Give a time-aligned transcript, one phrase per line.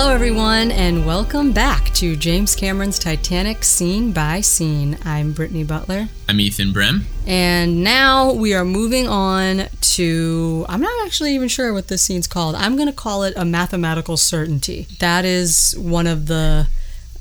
[0.00, 4.96] Hello, everyone, and welcome back to James Cameron's Titanic Scene by Scene.
[5.04, 6.08] I'm Brittany Butler.
[6.28, 7.02] I'm Ethan Brem.
[7.26, 10.64] And now we are moving on to.
[10.68, 12.54] I'm not actually even sure what this scene's called.
[12.54, 14.86] I'm going to call it a mathematical certainty.
[15.00, 16.68] That is one of the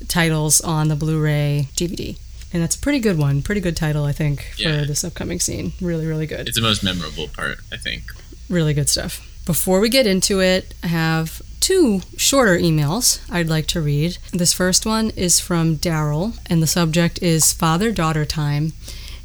[0.08, 2.16] titles on the Blu ray DVD.
[2.54, 3.42] And that's a pretty good one.
[3.42, 4.84] Pretty good title, I think, for Yeah.
[4.84, 5.74] this upcoming scene.
[5.82, 6.48] Really, really good.
[6.48, 8.04] It's the most memorable part, I think.
[8.50, 9.27] really good stuff.
[9.48, 14.18] Before we get into it, I have two shorter emails I'd like to read.
[14.34, 18.74] This first one is from Daryl, and the subject is father daughter time.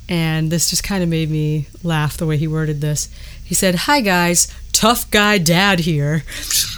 [0.08, 3.08] And this just kind of made me laugh the way he worded this.
[3.42, 6.22] He said, Hi guys, tough guy dad here.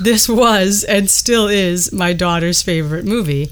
[0.00, 3.50] This was and still is my daughter's favorite movie.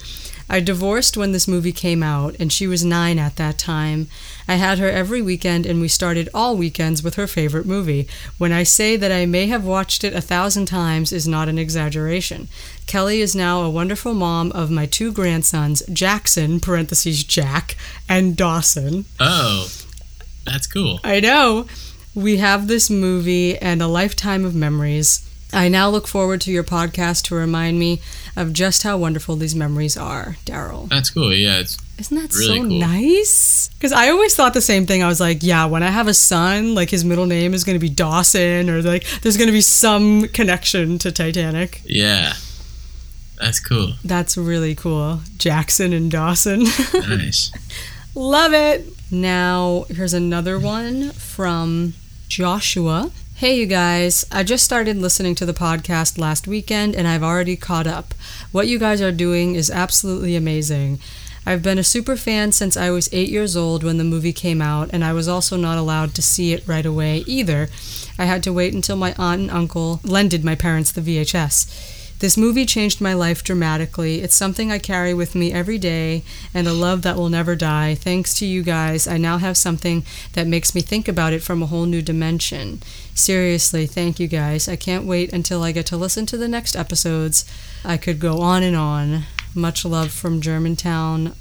[0.53, 4.09] I divorced when this movie came out, and she was nine at that time.
[4.47, 8.07] I had her every weekend, and we started all weekends with her favorite movie.
[8.37, 11.59] When I say that I may have watched it a thousand times is not an
[11.59, 12.49] exaggeration.
[12.87, 17.75] Kelly is now a wonderful mom of my two grandsons, Jackson (parentheses Jack)
[18.07, 19.07] and Dawson.
[19.19, 19.73] Oh,
[20.45, 21.01] that's cool.
[21.03, 21.67] I know.
[22.15, 25.27] We have this movie and a lifetime of memories.
[25.53, 28.01] I now look forward to your podcast to remind me
[28.37, 30.89] of just how wonderful these memories are, Daryl.
[30.89, 31.35] That's cool.
[31.35, 32.79] Yeah, it's Isn't that Really so cool.
[32.81, 33.69] nice?
[33.75, 35.03] Because I always thought the same thing.
[35.03, 37.75] I was like, yeah, when I have a son, like his middle name is going
[37.77, 41.83] to be Dawson, or like there's going to be some connection to Titanic.
[41.85, 42.33] yeah.
[43.39, 43.95] That's cool.
[44.05, 45.21] That's really cool.
[45.37, 46.65] Jackson and Dawson.
[46.95, 47.51] Nice.
[48.15, 48.87] Love it.
[49.11, 51.95] Now, here's another one from
[52.29, 53.11] Joshua.
[53.43, 54.25] Hey, you guys.
[54.31, 58.15] I just started listening to the podcast last weekend and I've already caught up.
[58.53, 61.01] What you guys are doing is absolutely amazing.
[61.45, 64.63] I've been a super fan since I was eight years old when the movie came
[64.63, 67.69] out, and I was also not allowed to see it right away either.
[68.17, 71.92] I had to wait until my aunt and uncle lended my parents the VHS.
[72.23, 74.21] This movie changed my life dramatically.
[74.21, 76.23] It's something I carry with me every day
[76.55, 77.97] and a love that will never die.
[77.97, 80.05] Thanks to you guys, I now have something
[80.35, 82.81] that makes me think about it from a whole new dimension.
[83.13, 84.69] Seriously, thank you guys.
[84.69, 87.45] I can't wait until I get to listen to the next episodes.
[87.85, 89.25] I could go on and on.
[89.53, 91.35] Much love from Germantown,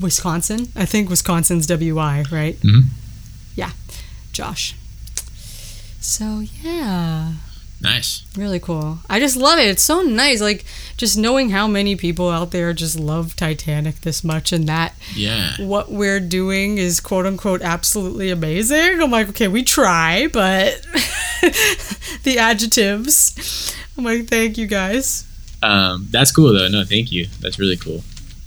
[0.00, 0.66] Wisconsin.
[0.74, 2.58] I think Wisconsin's WI, right?
[2.60, 2.86] Mhm.
[3.54, 3.70] Yeah,
[4.32, 4.74] Josh.
[6.00, 7.34] So, yeah.
[7.82, 8.22] Nice.
[8.36, 8.98] Really cool.
[9.10, 9.66] I just love it.
[9.66, 10.40] It's so nice.
[10.40, 10.64] Like
[10.96, 15.56] just knowing how many people out there just love Titanic this much and that Yeah.
[15.58, 19.02] what we're doing is quote unquote absolutely amazing.
[19.02, 20.80] I'm like, okay, we try, but
[22.22, 23.74] the adjectives.
[23.98, 25.26] I'm like, thank you guys.
[25.60, 26.68] Um, that's cool though.
[26.68, 27.26] No, thank you.
[27.40, 28.04] That's really cool.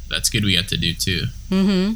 [0.10, 0.46] That's good.
[0.46, 1.24] We got to do too.
[1.50, 1.94] Mm-hmm.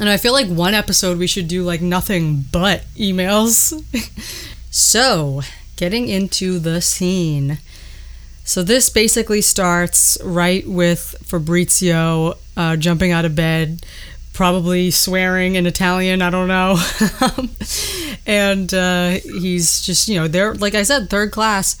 [0.00, 3.74] And I feel like one episode we should do like nothing but emails.
[4.70, 5.42] so,
[5.80, 7.56] getting into the scene.
[8.44, 13.80] So this basically starts right with Fabrizio uh, jumping out of bed,
[14.34, 16.20] probably swearing in Italian.
[16.20, 16.76] I don't know,
[18.26, 21.78] and uh, he's just you know they're like I said, third class.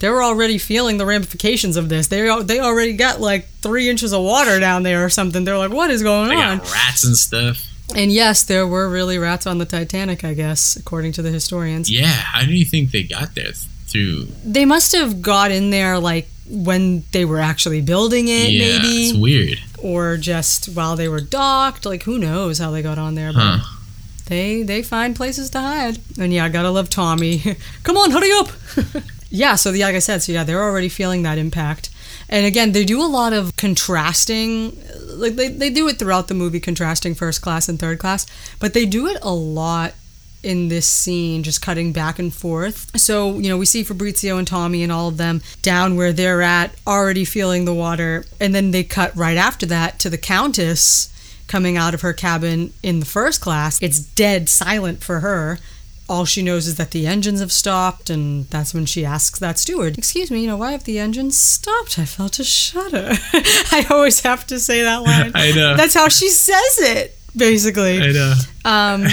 [0.00, 2.08] They're already feeling the ramifications of this.
[2.08, 5.44] They they already got like three inches of water down there or something.
[5.44, 6.58] They're like, what is going They on?
[6.58, 7.62] got rats and stuff.
[7.94, 11.90] And yes, there were really rats on the Titanic, I guess, according to the historians.
[11.90, 12.06] Yeah.
[12.06, 13.52] How do you think they got there?
[13.86, 14.28] Through.
[14.44, 18.78] They must have got in there like when they were actually building it, yeah.
[18.82, 19.58] It's weird.
[19.78, 21.86] or just while they were docked.
[21.86, 23.32] Like who knows how they got on there?
[23.32, 23.78] But Huh.
[24.26, 25.98] they they find places to hide.
[26.18, 27.56] And yeah, I gotta love Tommy.
[27.84, 28.48] Come on, hurry up!
[29.30, 31.90] yeah, so the, like I said, so yeah, they're already feeling that impact.
[32.28, 34.76] And again, they do a lot of contrasting,
[35.16, 38.26] like they, they do it throughout the movie, contrasting first class and third class,
[38.58, 39.94] but they do it a lot
[40.42, 42.98] in this scene, just cutting back and forth.
[43.00, 46.42] So, you know, we see Fabrizio and Tommy and all of them down where they're
[46.42, 48.24] at, already feeling the water.
[48.40, 51.10] And then they cut right after that to the Countess
[51.46, 53.80] coming out of her cabin in the first class.
[53.82, 55.58] It's dead silent for her.
[56.06, 59.58] All she knows is that the engines have stopped, and that's when she asks that
[59.58, 61.98] steward, Excuse me, you know, why have the engines stopped?
[61.98, 63.12] I felt a shudder.
[63.32, 65.32] I always have to say that line.
[65.34, 65.76] I know.
[65.76, 68.02] That's how she says it, basically.
[68.02, 68.34] I know.
[68.66, 69.06] Um,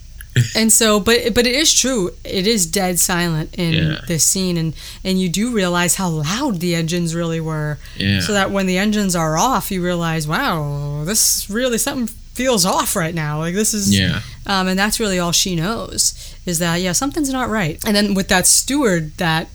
[0.54, 2.10] and so, but but it is true.
[2.22, 4.00] It is dead silent in Yeah.
[4.06, 4.72] this scene, and
[5.02, 7.78] and you do realize how loud the engines really were.
[7.96, 8.20] Yeah.
[8.20, 12.94] So that when the engines are off, you realize, wow, this really something feels off
[12.94, 13.38] right now.
[13.40, 14.20] Like this is, Yeah.
[14.46, 17.82] um, and that's really all she knows is that yeah, something's not right.
[17.86, 19.48] And then with that steward that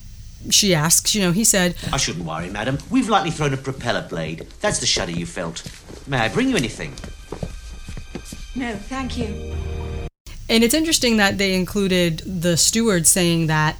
[0.49, 2.77] she asks, you know, he said, I shouldn't worry, madam.
[2.89, 4.47] We've lightly thrown a propeller blade.
[4.59, 5.63] That's the shudder you felt.
[6.07, 6.93] May I bring you anything?
[8.55, 9.55] No, thank you.
[10.49, 13.77] And it's interesting that they included the steward saying that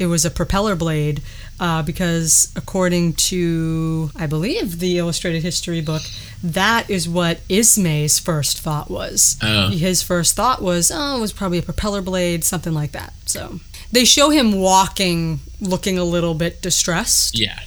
[0.00, 1.22] it was a propeller blade
[1.60, 6.02] uh, because according to I believe the illustrated history book,
[6.42, 9.36] that is what Ismay's first thought was.
[9.42, 9.68] Oh.
[9.68, 13.12] His first thought was, oh, it was probably a propeller blade, something like that.
[13.26, 13.60] So
[13.92, 17.58] they show him walking, looking a little bit distressed Yeah.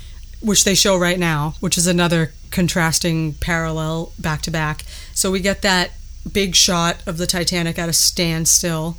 [0.41, 4.83] which they show right now, which is another contrasting parallel back to back.
[5.13, 5.91] So we get that
[6.31, 8.97] big shot of the Titanic at a standstill.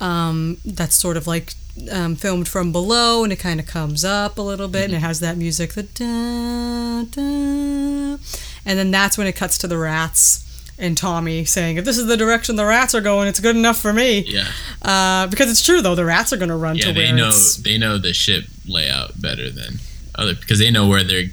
[0.00, 1.52] Um, that's sort of like
[1.90, 4.98] um, filmed from below, and it kind of comes up a little bit, and it
[5.00, 8.18] has that music, the da, da,
[8.66, 10.46] and then that's when it cuts to the rats.
[10.78, 13.78] And Tommy saying, "If this is the direction the rats are going, it's good enough
[13.78, 14.46] for me." Yeah.
[14.80, 15.94] Uh, because it's true, though.
[15.94, 16.86] The rats are going to run Yeah.
[16.86, 17.30] to They know
[17.62, 19.80] they know the ship layout better than
[20.14, 21.26] other because they know where they're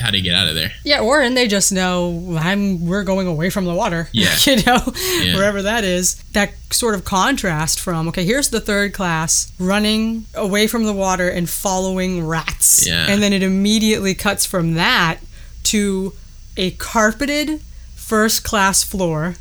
[0.00, 0.72] how to get out of there.
[0.84, 4.08] Yeah, or and they just know I'm we're going away from the water.
[4.12, 4.34] Yeah.
[4.46, 4.80] you know,
[5.22, 5.36] Yeah.
[5.36, 6.16] wherever that is.
[6.32, 11.28] That sort of contrast from okay, here's the third class running away from the water
[11.28, 12.86] and following rats.
[12.86, 13.06] Yeah.
[13.08, 15.18] And then it immediately cuts from that
[15.64, 16.12] to
[16.56, 17.60] a carpeted
[17.94, 19.36] first class floor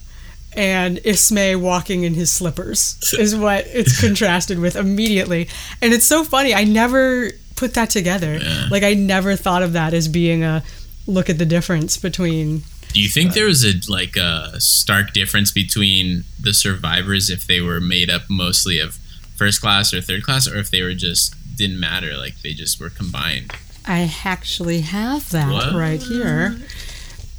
[0.54, 5.48] and Ismay walking in his slippers is what it's contrasted with immediately.
[5.82, 6.54] And it's so funny.
[6.54, 7.30] I never
[7.60, 8.34] put that together.
[8.42, 8.68] Yeah.
[8.72, 10.64] Like I never thought of that as being a
[11.06, 12.64] look at the difference between
[12.94, 17.62] Do you think there was a like a stark difference between the survivors if they
[17.62, 18.98] were made up mostly of
[19.36, 22.80] first class or third class, or if they were just didn't matter, like they just
[22.80, 23.52] were combined?
[23.86, 25.74] I actually have that What?
[25.74, 26.58] right here.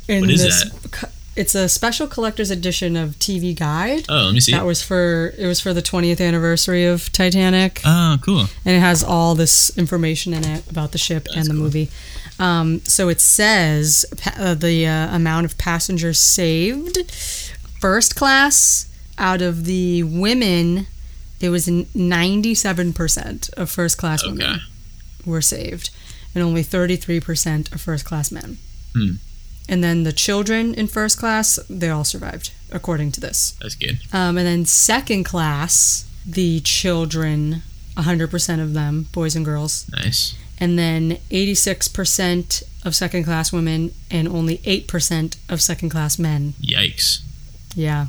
[0.08, 4.04] In What is this co- it's a special collector's edition of TV Guide.
[4.08, 4.52] Oh, let me see.
[4.52, 7.80] That was for it was for the 20th anniversary of Titanic.
[7.84, 8.46] oh, cool.
[8.64, 11.60] and it has all this information in it about the ship and the cool.
[11.62, 11.88] movie.
[12.38, 14.04] Um, so it says
[14.38, 17.10] uh, the uh, amount of passengers saved.
[17.80, 18.86] First class,
[19.18, 20.86] out of the women,
[21.40, 24.32] it was 97% of first class Okay.
[24.32, 24.60] women
[25.26, 25.90] were saved,
[26.34, 28.58] and only 33% of first class men.
[28.94, 29.12] Hmm.
[29.70, 33.52] And then the children in first class, they all survived, according to this.
[33.62, 34.00] That's good.
[34.12, 37.62] Um, and then second class, the children,
[37.96, 39.88] 100% of them, boys and girls.
[39.92, 40.34] Nice.
[40.58, 46.54] And then 86% of second class women and only 8% of second class men.
[46.60, 47.20] Yikes.
[47.76, 48.06] Yeah.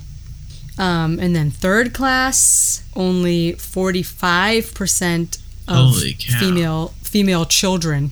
[0.79, 5.37] Um, and then third class, only 45%
[5.67, 5.95] of
[6.39, 8.11] female female children.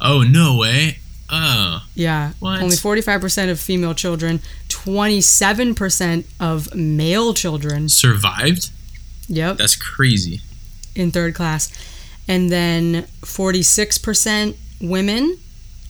[0.00, 0.98] Oh no way.
[1.36, 2.32] Oh, Yeah.
[2.38, 2.62] What?
[2.62, 7.88] Only 45% of female children, 27% of male children.
[7.88, 8.70] survived.
[9.28, 9.56] Yep.
[9.56, 10.40] That's crazy.
[10.94, 11.70] in third class,
[12.28, 15.38] and then 46% women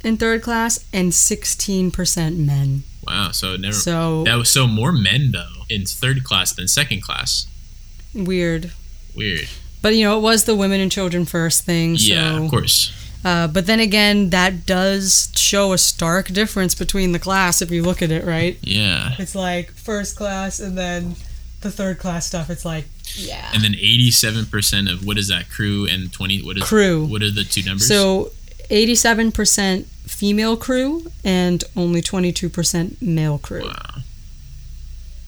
[0.03, 2.85] in third class and 16% men.
[3.07, 3.33] Wow.
[3.33, 3.75] So it never.
[3.75, 7.47] So that was so more men though in third class than second class.
[8.15, 8.73] weird.
[9.15, 9.49] Weird.
[9.83, 11.99] But you know, it was the women and children first thing.
[11.99, 12.93] So, yeah, of course.
[13.25, 17.83] Uh, but then again, that does show a stark difference between the class if you
[17.83, 18.59] look at it, right?
[18.63, 19.15] Yeah.
[19.19, 21.17] It's like first class and then
[21.63, 22.51] the third class stuff.
[22.51, 22.85] It's like,
[23.15, 23.51] yeah.
[23.55, 26.43] And then eighty-seven percent of what is that crew and twenty?
[26.43, 27.07] What is Crew.
[27.07, 27.89] What are the two numbers?
[27.89, 28.33] So
[28.71, 33.65] 87% female crew and only 22% male crew.
[33.65, 34.03] Wow.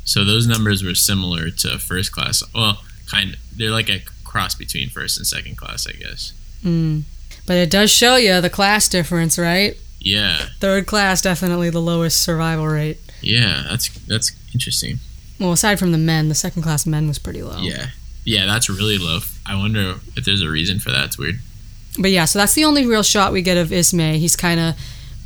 [0.04, 2.42] So those numbers were similar to first class.
[2.54, 3.40] Well, kind of.
[3.56, 6.32] They're like a cross between first and second class, I guess.
[6.62, 7.02] Mm.
[7.46, 9.76] But it does show you the class difference, right?
[10.00, 10.48] Yeah.
[10.60, 12.98] Third class definitely the lowest survival rate.
[13.22, 13.64] Yeah.
[13.68, 14.98] That's that's interesting.
[15.38, 17.60] Well, aside from the men, the second class men was pretty low.
[17.60, 17.88] Yeah.
[18.24, 19.20] Yeah, that's really low.
[19.46, 21.06] I wonder if there's a reason for that.
[21.06, 21.36] It's weird.
[21.98, 24.18] But yeah, so that's the only real shot we get of Ismay.
[24.18, 24.74] He's kind of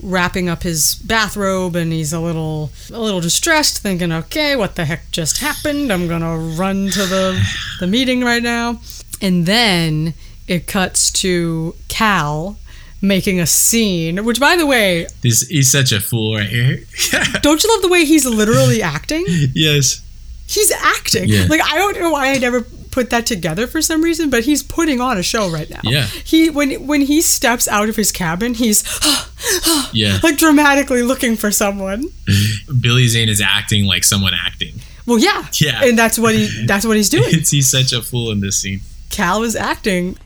[0.03, 4.85] wrapping up his bathrobe and he's a little a little distressed thinking, "Okay, what the
[4.85, 5.93] heck just happened?
[5.93, 7.43] I'm going to run to the
[7.81, 8.81] the meeting right now."
[9.23, 10.15] And then
[10.51, 12.59] it cuts to Cal
[13.01, 16.81] making a scene, which by the way, He's, he's such a fool right here.
[17.41, 19.25] don't you love the way he's literally acting?
[19.55, 20.01] yes.
[20.47, 21.29] He's acting.
[21.29, 21.47] Yeah.
[21.49, 24.65] Like I don't know why I never put that together for some reason, but he's
[24.65, 25.79] putting on a show right now.
[25.85, 26.07] Yeah.
[26.07, 28.83] He when when he steps out of his cabin, he's
[29.93, 30.19] Yeah.
[30.25, 32.07] like dramatically looking for someone.
[32.81, 34.81] Billy Zane is acting like someone acting.
[35.07, 35.47] Well, yeah.
[35.61, 35.85] Yeah.
[35.85, 37.31] And that's what he that's what he's doing.
[37.31, 38.81] He's such a fool in this scene.
[39.11, 40.17] Cal is acting.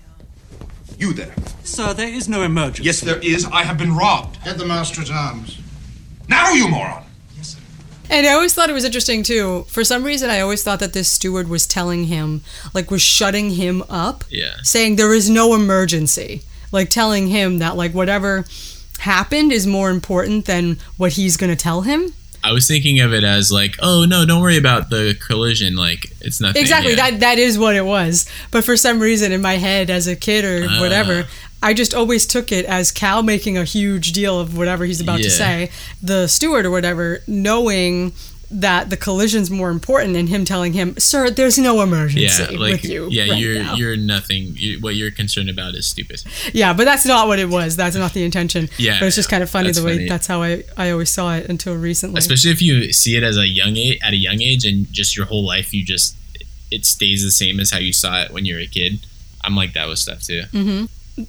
[0.98, 1.34] You there.
[1.64, 2.84] Sir, there is no emergency.
[2.84, 3.44] Yes, there is.
[3.46, 4.42] I have been robbed.
[4.44, 5.58] Get the master at arms.
[6.28, 7.04] Now, you moron!
[7.36, 7.58] Yes, sir.
[8.10, 9.64] And I always thought it was interesting too.
[9.68, 13.50] For some reason I always thought that this steward was telling him like was shutting
[13.50, 14.24] him up.
[14.30, 14.54] Yeah.
[14.62, 18.44] saying there is no emergency like telling him that like whatever
[19.00, 22.12] happened is more important than what he's going to tell him
[22.44, 25.74] I was thinking of it as like, oh no, don't worry about the collision.
[25.76, 26.60] Like it's nothing.
[26.60, 26.90] Exactly.
[26.92, 27.10] yeah.
[27.10, 28.26] That that is what it was.
[28.50, 30.80] But for some reason in my head as a kid or Ah.
[30.80, 31.24] whatever,
[31.62, 35.16] I just always took it as Cal making a huge deal of whatever he's about
[35.18, 35.70] to say.
[36.02, 38.12] The steward or whatever knowing
[38.50, 42.72] that the collision's more important and him telling him, "Sir, there's no emergency yeah, like
[42.72, 44.54] with you." yeah, right you're now." you're nothing.
[44.56, 46.22] You, what you're concerned about is stupid.
[46.52, 47.76] Yeah, but that's not what it was.
[47.76, 48.68] That's not the intention.
[48.78, 50.08] Yeah, But it's just kind of funny the way funny.
[50.08, 52.18] that's how I, I always saw it until recently.
[52.18, 55.16] Especially if you see it as a young age, at a young age, and just
[55.16, 56.16] your whole life, you just
[56.70, 59.06] it stays the same as how you saw it when you were a kid.
[59.42, 60.42] I'm like that with stuff too.
[60.52, 60.88] Mm.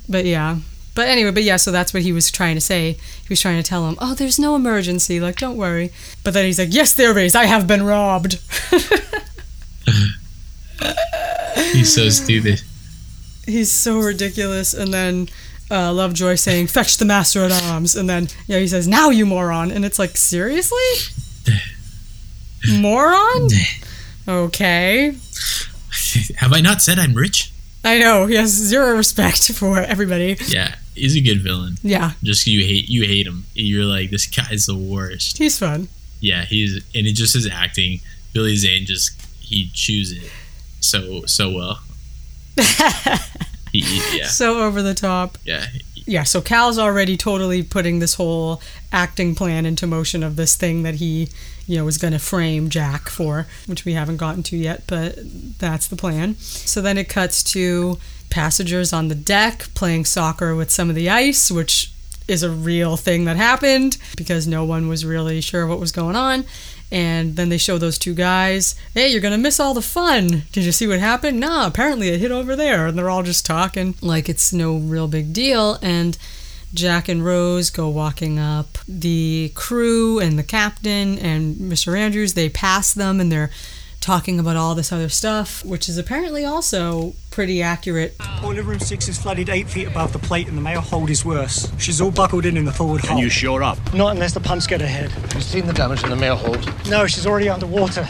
[0.10, 0.58] But yeah.
[0.96, 2.94] But anyway, but yeah, so that's what he was trying to say.
[2.94, 5.20] He was trying to tell him, oh, there's no emergency.
[5.20, 5.92] Like, don't worry.
[6.24, 7.36] But then he's like, yes, there is.
[7.36, 8.40] I have been robbed.
[11.74, 12.62] He's so stupid.
[13.46, 14.74] he's so ridiculous.
[14.74, 15.30] And then
[15.70, 17.96] uh, Lovejoy saying, fetch the master at arms.
[17.96, 19.72] And then, yeah, he says, now you moron.
[19.72, 20.78] And it's like, seriously?
[22.80, 23.50] moron?
[24.28, 25.16] Okay.
[26.38, 27.52] Have I not said I'm rich?
[27.84, 28.26] I know.
[28.26, 30.36] He has zero respect for everybody.
[30.48, 31.76] Yeah, he's a good villain.
[31.84, 33.46] Yeah, Just you hate you hate him.
[33.54, 35.38] You're like this guy's the worst.
[35.38, 35.88] he's fun.
[36.22, 38.00] Yeah, he's and it just his acting.
[38.34, 40.30] Billy Zane just he chews it
[40.82, 41.80] so so well.
[43.72, 45.38] He, he- yeah, So over the top.
[45.44, 45.66] yeah.
[46.06, 48.62] yeah, so Cal's already totally putting this whole
[48.94, 51.28] acting plan into motion of this thing that he,
[51.68, 55.18] you know, is going to frame Jack for, which we haven't gotten to yet, but
[55.60, 56.36] that's the plan.
[56.40, 58.00] So then it cuts to
[58.36, 61.90] passengers on the deck playing soccer with some of the ice, which
[62.28, 66.18] is a real thing that happened because no one was really sure what was going
[66.18, 66.44] on.
[66.92, 68.76] And then they show those two guys.
[68.94, 70.44] Hey, you're gonna miss all the fun.
[70.52, 71.40] Did you see what happened?
[71.40, 72.88] Nah, apparently it hit over there.
[72.88, 75.80] And they're all just talking like it's no real big deal.
[75.82, 76.18] And
[76.74, 78.78] Jack and Rose go walking up.
[78.86, 81.98] The crew and the captain and Mr.
[81.98, 83.52] Andrews, they pass them and they're
[84.06, 88.16] talking about all this other stuff, which is apparently also pretty accurate.
[88.40, 91.26] Boiler room six is flooded eight feet above the plate, and the mail hold is
[91.26, 91.72] worse.
[91.80, 93.08] She's all buckled in in the forward hold.
[93.08, 93.24] Can hull.
[93.24, 93.80] you shore up?
[93.96, 95.12] Not unless the pumps get ahead.
[95.34, 96.72] You've seen the damage in the mail hold.
[96.88, 98.08] No, she's already underwater.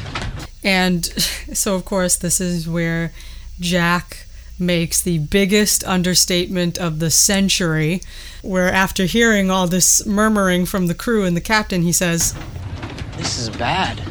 [0.66, 1.06] And
[1.54, 3.14] so, of course, this is where
[3.62, 4.28] Jack
[4.60, 8.02] makes the biggest understatement of the century,
[8.42, 12.36] where after hearing all this murmuring from the crew and the captain, he says,
[13.16, 14.02] This is bad.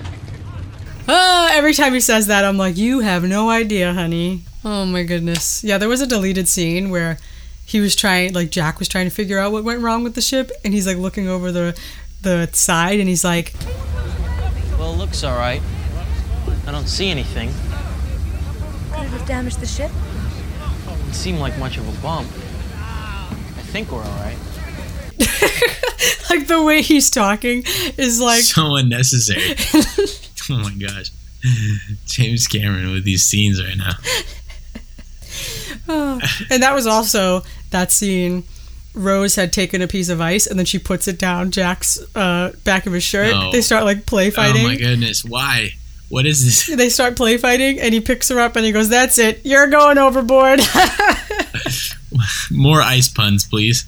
[1.06, 4.42] Ah, every time he says that, I'm like, you have no idea, honey.
[4.64, 5.62] Oh my goodness.
[5.62, 7.18] Yeah, there was a deleted scene where
[7.66, 10.22] he was trying, like, Jack was trying to figure out what went wrong with the
[10.22, 11.78] ship, and he's like looking over the
[12.22, 13.52] the side, and he's like,
[14.78, 15.60] Well, it looks alright.
[16.66, 17.50] I don't see anything.
[18.90, 19.90] Could it have damaged the ship?
[21.08, 22.28] It seemed like much of a bump.
[22.78, 24.38] I think we're alright.
[26.30, 27.62] like the way he's talking
[27.98, 29.56] is like, so unnecessary.
[30.50, 31.10] oh my gosh,
[32.06, 33.92] James Cameron with these scenes right now.
[35.88, 36.20] Oh.
[36.50, 38.44] and that was also that scene.
[38.94, 42.52] Rose had taken a piece of ice and then she puts it down Jack's uh,
[42.62, 43.32] back of his shirt.
[43.32, 43.50] No.
[43.50, 44.64] They start like play fighting.
[44.64, 45.70] Oh my goodness, why?
[46.08, 46.76] What is this?
[46.76, 49.66] they start play fighting and he picks her up and he goes, That's it, you're
[49.66, 50.60] going overboard.
[52.52, 53.84] More ice puns, please.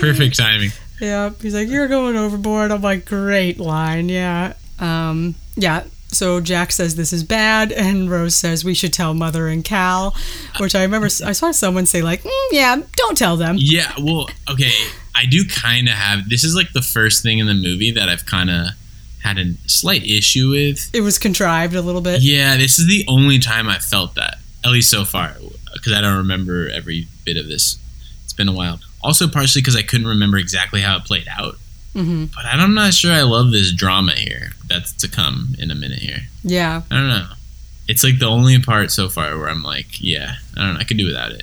[0.00, 0.70] Perfect timing.
[1.00, 1.30] yeah.
[1.40, 2.70] He's like, You're going overboard.
[2.70, 4.08] I'm like, Great line.
[4.10, 4.52] Yeah.
[4.80, 5.84] Um, yeah.
[6.08, 10.14] So Jack says this is bad, and Rose says we should tell Mother and Cal,
[10.58, 14.28] which I remember I saw someone say like, "Mm, "Yeah, don't tell them." Yeah, well,
[14.50, 14.72] okay.
[15.14, 16.28] I do kind of have.
[16.28, 18.68] This is like the first thing in the movie that I've kind of
[19.22, 20.90] had a slight issue with.
[20.94, 22.22] It was contrived a little bit.
[22.22, 25.36] Yeah, this is the only time I felt that, at least so far,
[25.74, 27.78] because I don't remember every bit of this.
[28.24, 28.80] It's been a while.
[29.02, 31.56] Also, partially because I couldn't remember exactly how it played out.
[31.94, 35.74] Hmm But I'm not sure I love this drama here that's to come in a
[35.74, 36.20] minute here.
[36.44, 36.82] Yeah.
[36.90, 37.26] I don't know.
[37.88, 40.80] It's like the only part so far where I'm like, yeah, I don't know.
[40.80, 41.42] I could do without it.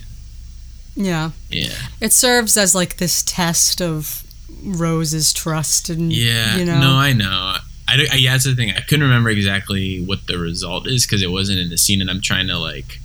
[0.96, 1.32] Yeah.
[1.50, 1.74] Yeah.
[2.01, 4.24] It serves as like this test of
[4.63, 6.56] Rose's trust and Yeah.
[6.58, 6.80] you know.
[6.80, 7.58] No, I know.
[7.89, 8.72] I, I, yeah, that's the thing.
[8.72, 12.10] I couldn't remember exactly what the result is because it wasn't in the scene, and
[12.10, 13.00] I'm trying to like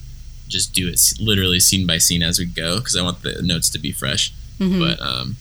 [0.49, 3.69] just do it literally scene by scene as we go because I want the notes
[3.71, 4.33] to be fresh.
[4.59, 4.79] Mhm.
[4.81, 5.37] But um,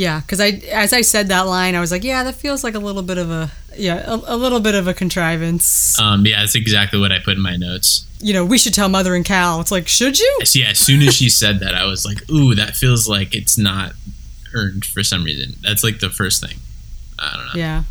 [0.00, 2.74] Yeah, because I, as I said that line, I was like, yeah, that feels like
[2.74, 5.98] a little bit of a, yeah, a, a little bit of a contrivance.
[6.00, 8.06] um, yeah, that's exactly what I put in my notes.
[8.18, 9.60] You know, we should tell Mother and Cal.
[9.60, 10.38] It's like, should you?
[10.54, 13.58] Yeah, as soon as she said that, I was like, ooh, that feels like it's
[13.58, 13.92] not
[14.54, 15.56] earned for some reason.
[15.62, 16.56] That's like the first thing.
[17.18, 17.52] I don't know.
[17.60, 17.82] Yeah.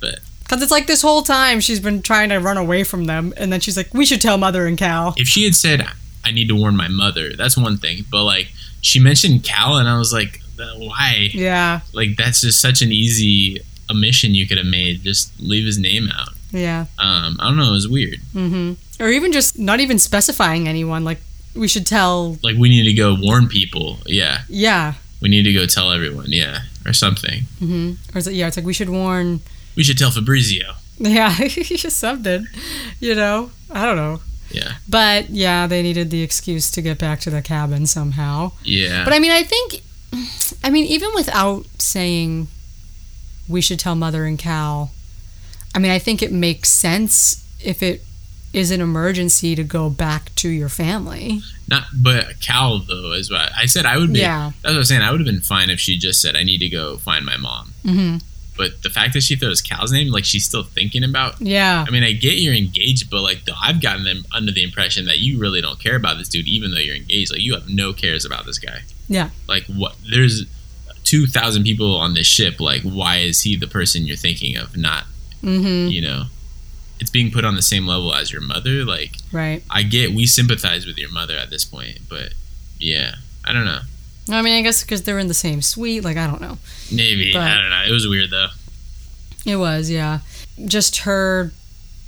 [0.00, 3.34] But Because it's like this whole time she's been trying to run away from them,
[3.36, 5.14] and then she's like, we should tell Mother and Cal.
[5.16, 5.84] if she had said,
[6.24, 8.04] I need to warn my mother, that's one thing.
[8.08, 8.52] But like,
[8.82, 10.40] she mentioned Cal, and I was like,
[10.76, 11.28] why?
[11.32, 11.80] Yeah.
[11.92, 13.58] Like, that's just such an easy
[13.90, 15.02] omission you could have made.
[15.02, 16.30] Just leave his name out.
[16.52, 16.86] Yeah.
[16.98, 17.70] Um, I don't know.
[17.70, 18.18] It was weird.
[18.34, 19.02] Mm-hmm.
[19.02, 21.04] Or even just not even specifying anyone.
[21.04, 21.18] Like,
[21.54, 22.36] we should tell.
[22.42, 23.98] Like we need to go warn people.
[24.06, 24.94] Yeah, Yeah.
[25.20, 26.26] we need to go tell everyone.
[26.28, 27.42] Yeah, or something.
[27.60, 28.14] Mm-hmm.
[28.14, 29.40] Or is it, yeah, it's like we should warn.
[29.76, 30.74] We should tell Fabrizio.
[30.98, 32.46] Yeah, He just something.
[33.00, 33.50] You know?
[33.70, 34.20] I don't know.
[34.50, 38.52] Yeah, But yeah, they needed the excuse to get back to the cabin somehow.
[38.64, 39.04] yeah.
[39.04, 39.80] But I mean, I think,
[40.62, 42.48] I mean, even without saying
[43.48, 44.90] we should tell Mother and Cal,
[45.74, 48.02] I mean, I think it makes sense if it
[48.52, 51.40] is an emergency to go back to your family.
[51.68, 53.86] Not, but Cal though is what I said.
[53.86, 54.20] I would be.
[54.20, 54.50] Yeah.
[54.62, 55.02] That's what I was saying.
[55.02, 57.36] I would have been fine if she just said, "I need to go find my
[57.36, 58.16] mom." hmm
[58.60, 61.40] But the fact that she throws Cal's name, like she's still thinking about.
[61.40, 61.82] Yeah.
[61.86, 65.06] I mean, I get you're engaged, but like though I've gotten them under the impression
[65.06, 67.32] that you really don't care about this dude, even though you're engaged.
[67.32, 68.80] Like you have no cares about this guy.
[69.08, 69.30] Yeah.
[69.48, 69.96] Like what?
[70.10, 70.44] There's
[71.04, 72.60] two thousand people on this ship.
[72.60, 74.76] Like why is he the person you're thinking of?
[74.76, 75.04] Not
[75.40, 76.24] hmm you know.
[77.00, 78.84] It's being put on the same level as your mother.
[78.84, 79.62] Like Right.
[79.70, 82.34] I get, we sympathize with your mother at this point, but
[82.78, 83.80] yeah, I don't know.
[84.32, 86.04] I mean, I guess because they're in the same suite.
[86.04, 86.58] Like, I don't know.
[86.92, 87.84] Maybe But- I don't know.
[87.86, 88.48] It was weird though.
[89.46, 90.20] It was, yeah.
[90.66, 91.52] Just her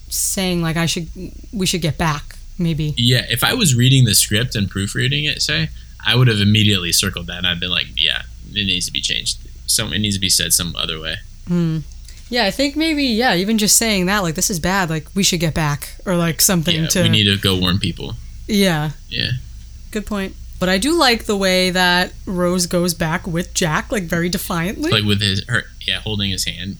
[0.08, 1.08] saying, like, I should,
[1.52, 2.92] we should get back, maybe.
[2.98, 5.70] Yeah, if I was reading the script and proofreading it, say,
[6.04, 9.00] I would have immediately circled that and I'd been like, yeah, it needs to be
[9.00, 9.38] changed.
[9.66, 11.16] Some it needs to be said some other way.
[11.48, 11.78] Hmm.
[12.28, 15.22] Yeah, I think maybe, yeah, even just saying that, like, this is bad, like, we
[15.22, 17.02] should get back, or like something Yeah, to.
[17.02, 18.16] we need to go warn people.
[18.46, 19.32] yeah, Yeah,
[19.90, 20.34] good point.
[20.62, 24.92] But I do like the way that Rose goes back with Jack, like, very defiantly.
[24.92, 26.76] like with his her, yeah, holding his hand.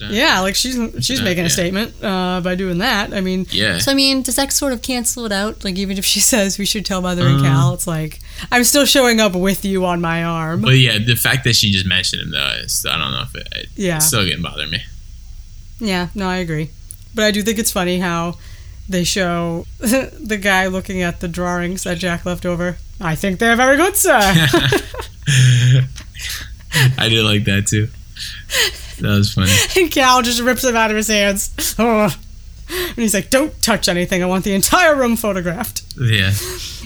[0.00, 0.74] and yeah, like she's
[1.04, 1.58] she's Yeah, making a yeah.
[1.58, 3.14] statement uh, by doing that.
[3.14, 3.78] I mean, yeah.
[3.78, 5.64] so I mean, does that sort of cancel it out?
[5.64, 7.42] Like, even if she says we should tell Mother and Uh.
[7.44, 8.20] Cal, it's like
[8.52, 10.60] I'm still showing up with you on my arm.
[10.60, 13.34] But yeah, the fact that she just mentioned him though, is, I don't know if
[13.34, 13.96] it, it Yeah.
[13.96, 14.82] it's still getting bother me.
[15.80, 16.68] Yeah, no, I agree.
[17.14, 18.36] But I do think it's funny how
[18.88, 22.76] they show the guy looking at the drawings that Jack left over.
[23.00, 24.18] I think they're very good, sir.
[26.98, 27.88] I did like that too.
[29.00, 29.50] That was funny.
[29.82, 31.74] and Cal just rips them out of his hands.
[31.78, 32.12] Ugh.
[32.70, 34.22] And he's like, don't touch anything.
[34.22, 35.82] I want the entire room photographed.
[36.00, 36.32] Yeah,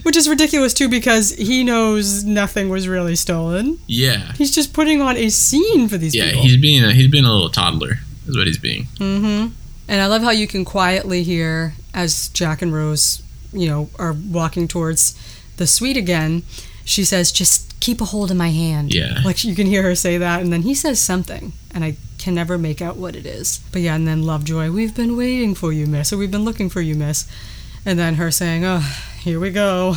[0.02, 3.78] Which is ridiculous, too, because he knows nothing was really stolen.
[3.86, 6.26] yeah, He's just putting on a scene for these yeah.
[6.30, 6.42] people.
[6.42, 7.98] He's being a, he's being a little toddler.
[8.26, 8.84] Is what he's being.
[8.96, 9.52] Mm-hmm.
[9.88, 14.12] And I love how you can quietly hear as Jack and Rose, you know, are
[14.12, 15.14] walking towards
[15.56, 16.44] the suite again.
[16.84, 19.22] She says, "Just keep a hold of my hand." Yeah.
[19.24, 22.34] like you can hear her say that, and then he says something, and I can
[22.34, 23.60] never make out what it is.
[23.72, 26.68] But yeah, and then Lovejoy, "We've been waiting for you, Miss," or "We've been looking
[26.70, 27.26] for you, Miss,"
[27.84, 28.84] and then her saying, "Oh,
[29.22, 29.96] here we go."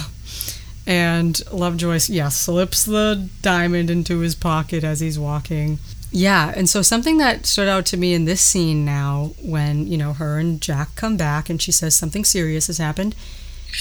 [0.87, 5.77] And Lovejoy, yeah, slips the diamond into his pocket as he's walking.
[6.11, 9.97] Yeah, and so something that stood out to me in this scene now, when you
[9.97, 13.15] know her and Jack come back, and she says something serious has happened.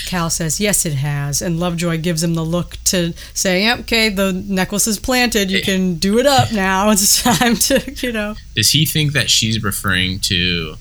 [0.07, 4.33] Cal says, "Yes, it has," and Lovejoy gives him the look to say, "Okay, the
[4.33, 5.51] necklace is planted.
[5.51, 6.91] You can do it up now.
[6.99, 10.77] It's time to, you know." Does he think that she's referring to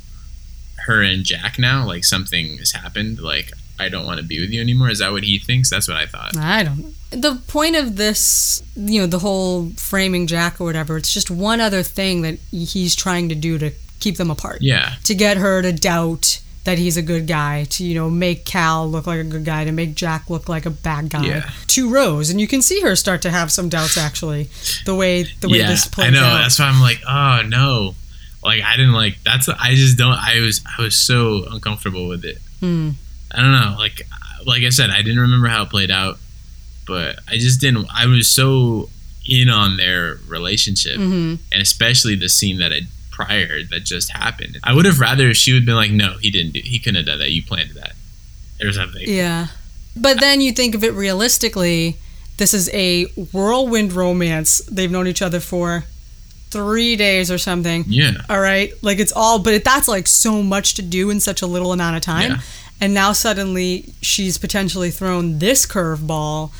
[0.88, 1.86] her and Jack now?
[1.86, 3.20] Like something has happened?
[3.20, 4.90] Like I don't want to be with you anymore?
[4.90, 5.70] Is that what he thinks?
[5.70, 6.36] That's what I thought.
[6.36, 6.94] I don't know.
[7.10, 11.62] The point of this, you know, the whole framing Jack or whatever, it's just one
[11.62, 14.62] other thing that he's trying to do to keep them apart.
[14.62, 14.93] Yeah.
[15.06, 18.86] To get her to doubt that he's a good guy, to, you know, make Cal
[18.89, 21.26] look like a good guy, to make Jack look like a bad guy.
[21.26, 21.50] Yeah.
[21.67, 22.30] To Rose.
[22.30, 24.50] And you can see her start to have some doubts actually,
[24.86, 26.13] the way the way yeah, this plays out.
[26.13, 26.26] I know.
[26.26, 26.41] out.
[26.41, 27.96] That's why I'm like, oh no.
[28.43, 32.26] Like I didn't like that's I just don't I was I was so uncomfortable with
[32.26, 32.38] it.
[32.60, 32.91] Hmm.
[33.32, 33.76] I don't know.
[33.78, 34.02] Like
[34.46, 36.17] like I said, I didn't remember how it played out,
[36.88, 38.89] but I just didn't I was so
[39.30, 41.39] in on their relationship Mhm.
[41.52, 44.58] and especially the scene that had prior that just happened.
[44.63, 46.80] I would have rather if she would have been like, No, he didn't do he
[46.80, 47.32] couldn't have done that.
[47.32, 47.93] You planned that.
[48.63, 49.04] Or something.
[49.08, 49.47] Yeah.
[49.95, 51.97] But then you think of it realistically,
[52.38, 54.62] this is a whirlwind romance.
[54.71, 55.86] They've known each other for
[56.52, 57.84] three days or something.
[57.88, 58.13] Yeah.
[58.30, 58.71] All right.
[58.82, 61.97] Like it's all, but that's like so much to do in such a little amount
[61.97, 62.32] of time.
[62.32, 62.41] Yeah.
[62.80, 66.52] And now suddenly she's potentially thrown this curveball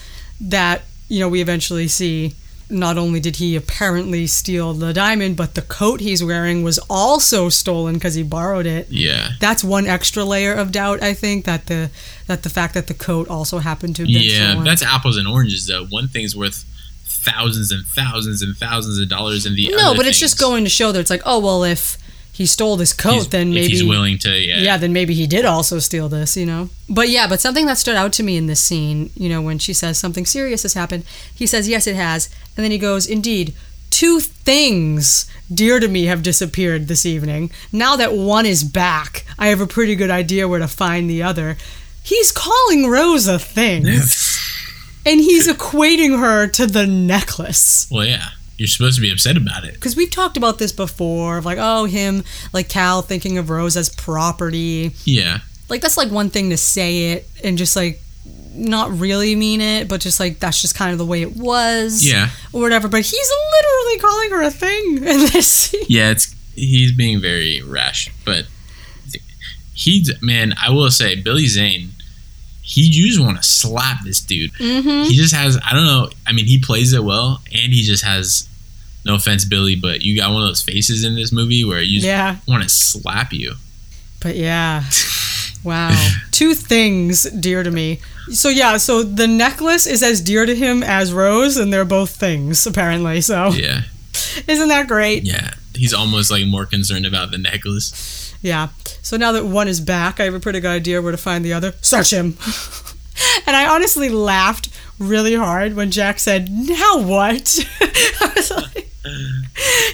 [0.41, 2.34] that, you know, we eventually see.
[2.69, 7.47] Not only did he apparently steal the diamond, but the coat he's wearing was also
[7.47, 9.30] stolen because he borrowed it Yeah.
[9.39, 11.89] that's one extra layer of doubt I think that the
[12.26, 14.65] that the fact that the coat also happened to Yeah, stolen.
[14.65, 15.86] that's apples and oranges though.
[15.86, 16.65] One thing's worth
[17.06, 20.69] thousands and thousands and thousands of dollars and the no but it's just going to
[20.69, 21.97] show that it's like oh well if
[22.38, 24.60] he stole this coat he's- then if maybe he's willing to yeah.
[24.60, 27.78] yeah then maybe he did also steal this you know but yeah but something that
[27.78, 30.73] stood out to me in this scene you know when she says something serious has
[30.73, 33.54] happened he says yes it has and then he goes indeed
[33.89, 37.50] two things dear to me have disappeared this evening.
[37.71, 41.23] Now that one is back, I have a pretty good idea where to find the
[41.23, 41.58] other.
[42.04, 43.86] He's calling Rose a thing.
[43.88, 47.88] and he's equating her to the necklace.
[47.89, 48.30] Well, yeah.
[48.58, 49.74] You're supposed to be upset about it.
[49.76, 53.78] Because we've talked about this before of like, oh, him, like Cal thinking of Rose
[53.78, 54.91] as property.
[55.06, 55.39] Yeah.
[55.70, 58.02] Like, that's like one thing to say it and just like
[58.58, 62.06] not really mean it, but just like that's just kind of the way it was.
[62.06, 62.30] Yeah.
[62.52, 62.88] Or whatever.
[62.88, 65.86] But he's literally calling her a thing in this scene.
[65.88, 68.46] Yeah, it's he's being very rash, but
[69.74, 70.54] he's man.
[70.62, 71.91] I will say, Billy Zane.
[72.69, 74.51] He you just want to slap this dude.
[74.53, 75.10] Mm-hmm.
[75.10, 76.10] He just has I don't know.
[76.27, 78.47] I mean, he plays it well, and he just has.
[79.06, 81.99] No offense, Billy, but you got one of those faces in this movie where you
[81.99, 82.36] just Yeah.
[82.45, 83.53] want to slap you.
[84.21, 84.84] But yeah.
[85.63, 85.95] Wow.
[86.32, 87.99] Two things dear to me.
[88.32, 92.12] So yeah, so the necklace is as dear to him as Rose, and they're both
[92.12, 93.19] things, apparently.
[93.21, 93.82] So Yeah,
[94.47, 95.23] isn't that great?
[95.23, 95.53] yeah.
[95.75, 98.26] He's almost like more concerned about the necklace.
[98.41, 98.69] Yeah.
[99.02, 101.43] So now that one is back, I have a pretty good idea where to find
[101.43, 101.73] the other.
[101.82, 102.38] Search him.
[103.47, 104.69] and I honestly laughed
[105.00, 107.60] really hard when Jack said, Now what?
[107.82, 108.84] I was like,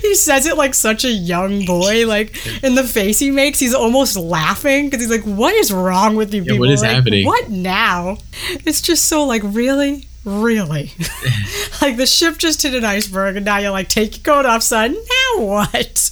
[0.01, 2.05] he says it like such a young boy.
[2.07, 6.15] Like in the face he makes, he's almost laughing because he's like, What is wrong
[6.15, 6.59] with you Yeah, people?
[6.59, 7.25] what is Like, happening?
[7.25, 8.17] What now?
[8.65, 10.07] It's just so like, really?
[10.25, 10.91] Really?
[11.81, 14.63] like the ship just hit an iceberg and now you're like, Take your coat off,
[14.63, 14.93] son.
[14.93, 16.09] Now what?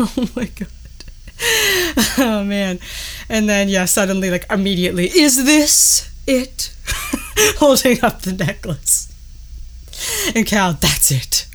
[0.00, 0.68] oh my god.
[2.18, 2.78] oh man.
[3.28, 6.74] And then yeah, suddenly like immediately, is this it?
[7.58, 9.08] Holding up the necklace.
[10.34, 11.46] And Cal, that's it.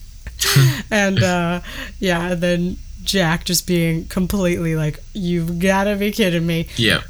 [0.91, 1.61] and uh
[1.99, 6.67] yeah, and then Jack just being completely like, You've gotta be kidding me.
[6.75, 7.01] Yeah,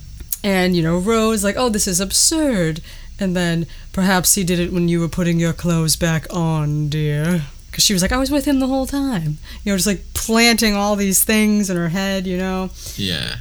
[0.44, 2.82] And you know, Rose like, Oh, this is absurd.
[3.20, 7.48] And then perhaps he did it when you were putting your clothes back on, dear.
[7.78, 9.38] Because she was like, I was with him the whole time.
[9.64, 12.72] You know, just like planting all these things in her head, you know?
[12.96, 13.36] yeah.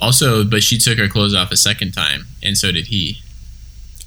[0.00, 3.18] Also, but she took her clothes off a second time, and so did he.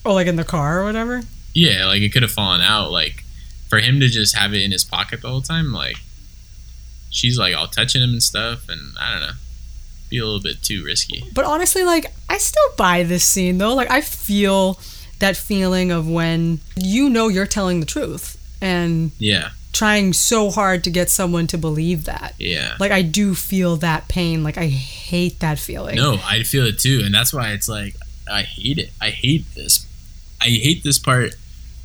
[0.04, 1.22] Oh, like in the car or whatever?
[1.54, 2.92] Yeah, like it could have fallen out.
[2.92, 3.24] Like
[3.70, 5.96] for him to just have it in his pocket the whole time, like
[7.10, 9.36] she's like all touching him and stuff, and I don't know,
[10.10, 11.24] be a little bit too risky.
[11.34, 13.76] But honestly, like, I still buy this scene though.
[13.76, 14.78] Like, I feel
[15.20, 18.35] that feeling of when you know you're telling the truth
[18.66, 22.34] and Yeah, trying so hard to get someone to believe that.
[22.40, 22.76] yeah.
[22.80, 24.44] Like, I do feel that pain.
[24.44, 25.96] Like, I hate that feeling.
[25.98, 27.96] No, I feel it too, and that's why it's like
[28.32, 28.92] I hate it.
[29.02, 29.86] I hate this.
[30.42, 31.36] I hate this part.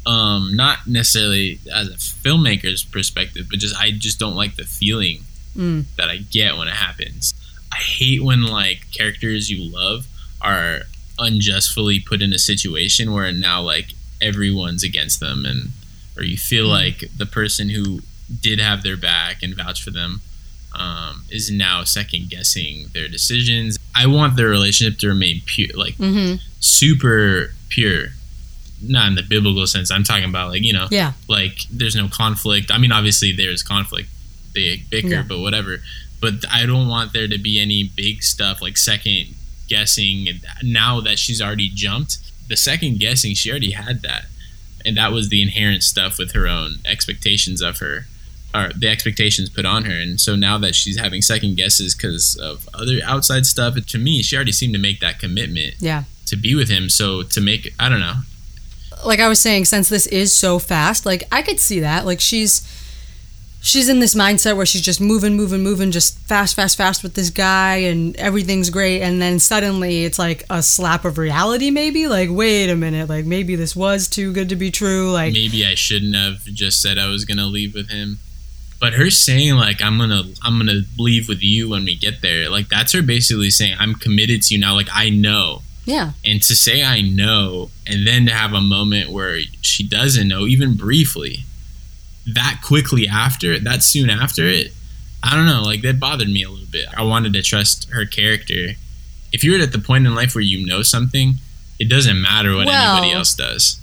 [0.06, 5.24] Um, not necessarily as a filmmaker's perspective, but just I just don't like the feeling
[5.56, 5.84] Mm.
[5.96, 7.34] that I get when it happens.
[7.72, 10.06] I hate when like characters you love
[10.40, 10.82] are
[11.18, 13.88] unjustly put in a situation where now like
[14.20, 15.70] everyone's against them and
[16.20, 16.70] or you feel Mm.
[16.82, 18.02] like the person who
[18.42, 20.20] did have their back and vouch for them
[20.72, 23.76] um, is now second guessing their decisions.
[23.92, 26.36] I want their relationship to remain pure, like Mm-hmm.
[26.60, 28.10] super pure.
[28.82, 29.90] Not in the biblical sense.
[29.90, 31.12] I'm talking about like you know, Yeah.
[31.28, 32.70] like there's no conflict.
[32.70, 34.08] I mean, obviously there's conflict.
[34.54, 35.22] They bicker, Yeah.
[35.22, 35.82] but whatever.
[36.20, 39.34] But I don't want there to be any big stuff like second
[39.68, 40.28] guessing.
[40.62, 44.26] Now that she's already jumped, the second guessing she already had that,
[44.84, 48.06] and that was the inherent stuff with her own expectations of her,
[48.54, 49.92] or the expectations put on her.
[49.94, 54.22] And so now that she's having second guesses because of other outside stuff, to me,
[54.22, 56.04] she already seemed to make that commitment Yeah.
[56.26, 56.88] to be with him.
[56.88, 58.16] So to make, I don't know,
[59.04, 62.04] like I was saying, since this is so fast, like I could see that.
[62.04, 62.60] Like she's
[63.60, 67.14] she's in this mindset where she's just moving, moving, moving, just fast, fast, fast with
[67.14, 69.02] this guy, and everything's great.
[69.02, 72.08] And then suddenly it's like a slap of reality, maybe.
[72.08, 75.12] Like, wait a minute, like maybe this was too good to be true.
[75.12, 78.18] Like, maybe I shouldn't have just said I was gonna leave with him.
[78.80, 82.48] But her saying like I'm gonna I'm gonna leave with you when we get there,
[82.48, 84.74] like that's her basically saying I'm committed to you now.
[84.74, 89.10] Like I know, yeah, and to say I know, and then to have a moment
[89.10, 91.44] where she doesn't know, even briefly,
[92.26, 94.72] that quickly after, that soon after it,
[95.22, 95.62] I don't know.
[95.62, 96.86] Like that bothered me a little bit.
[96.96, 98.70] I wanted to trust her character.
[99.32, 101.34] If you're at the point in life where you know something,
[101.78, 103.76] it doesn't matter what Well- anybody else does.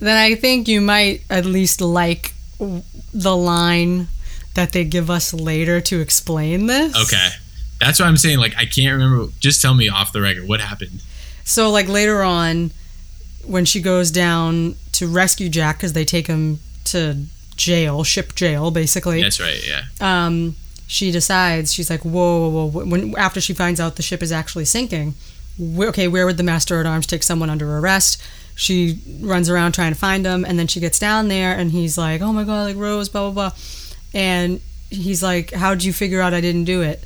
[0.00, 4.08] then I think you might at least like the line
[4.54, 6.94] that they give us later to explain this.
[6.96, 7.28] Okay.
[7.80, 8.38] That's what I'm saying.
[8.38, 9.32] Like, I can't remember.
[9.40, 11.00] Just tell me off the record what happened.
[11.44, 12.70] So like later on,
[13.44, 17.24] when she goes down to rescue Jack because they take him to
[17.56, 19.22] jail, ship jail, basically.
[19.22, 19.60] That's right.
[19.66, 19.84] Yeah.
[20.00, 22.84] Um, she decides she's like, whoa, whoa, whoa.
[22.84, 25.14] When after she finds out the ship is actually sinking,
[25.58, 28.22] wh- okay, where would the master at arms take someone under arrest?
[28.56, 31.98] she runs around trying to find him, and then she gets down there, and he's
[31.98, 33.58] like, "Oh my god, like Rose, blah blah blah,"
[34.14, 37.04] and he's like, "How'd you figure out I didn't do it?"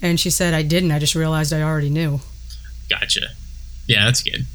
[0.00, 0.92] And she said, "I didn't.
[0.92, 2.20] I just realized I already knew."
[2.88, 3.28] Gotcha.
[3.86, 4.46] Yeah, that's good.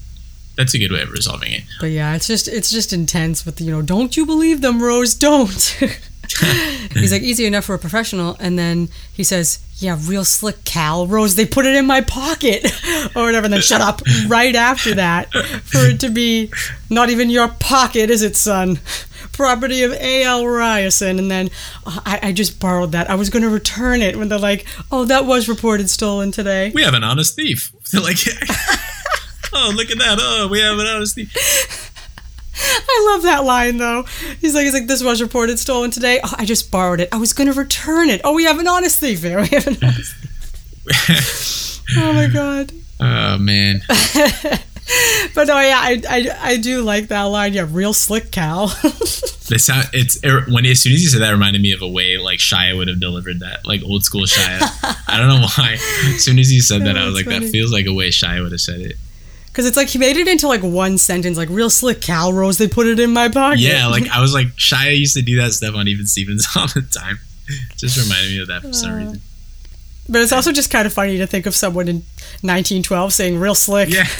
[0.57, 1.63] That's a good way of resolving it.
[1.79, 5.15] But yeah, it's just it's just intense with you know, don't you believe them, Rose?
[5.15, 5.77] Don't.
[6.93, 11.07] He's like easy enough for a professional, and then he says, "Yeah, real slick, Cal
[11.07, 11.35] Rose.
[11.35, 12.65] They put it in my pocket,
[13.15, 16.51] or whatever." And then shut up right after that for it to be
[16.89, 18.79] not even your pocket, is it, son?
[19.33, 20.45] Property of A.L.
[20.45, 21.49] Ryerson, and then
[21.85, 23.09] uh, I, I just borrowed that.
[23.09, 26.71] I was going to return it when they're like, "Oh, that was reported stolen today."
[26.73, 27.71] We have an honest thief.
[27.91, 28.19] They're like,
[29.53, 30.17] oh, look at that.
[30.19, 31.27] Oh, we have oh, an honesty.
[32.53, 34.03] I love that line though.
[34.39, 36.19] He's like, he's like, this was reported stolen today.
[36.23, 37.09] Oh, I just borrowed it.
[37.11, 38.21] I was going to return it.
[38.23, 39.39] Oh, we have an honesty here.
[39.41, 40.27] We have an honesty.
[41.97, 42.71] oh my god.
[42.99, 43.81] Oh man.
[45.33, 47.53] But no, yeah, I, I, I do like that line.
[47.53, 48.67] Yeah, real slick, Cal.
[48.67, 51.87] The sound it's it, when as soon as you said that reminded me of a
[51.87, 54.59] way like Shia would have delivered that, like old school Shia.
[55.07, 55.73] I don't know why.
[56.13, 57.45] As soon as you said that, I was like, funny.
[57.45, 58.95] that feels like a way Shia would have said it.
[59.51, 62.57] Because it's like he made it into like one sentence, like real slick, Cal Rose.
[62.57, 63.59] They put it in my pocket.
[63.59, 66.67] Yeah, like I was like Shia used to do that stuff on Even Stevens all
[66.67, 67.19] the time.
[67.75, 69.21] Just reminded me of that for some uh, reason.
[70.07, 71.95] But it's also just kind of funny to think of someone in
[72.41, 73.89] 1912 saying real slick.
[73.89, 74.07] Yeah.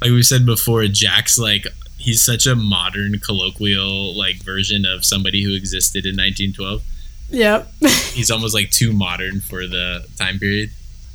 [0.00, 5.42] like we said before, Jack's like he's such a modern colloquial like version of somebody
[5.42, 6.82] who existed in 1912.
[7.30, 7.72] Yep.
[8.14, 10.70] He's almost like too modern for the time period.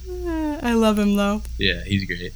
[0.08, 1.42] Uh, I love him though.
[1.58, 2.34] Yeah, he's great.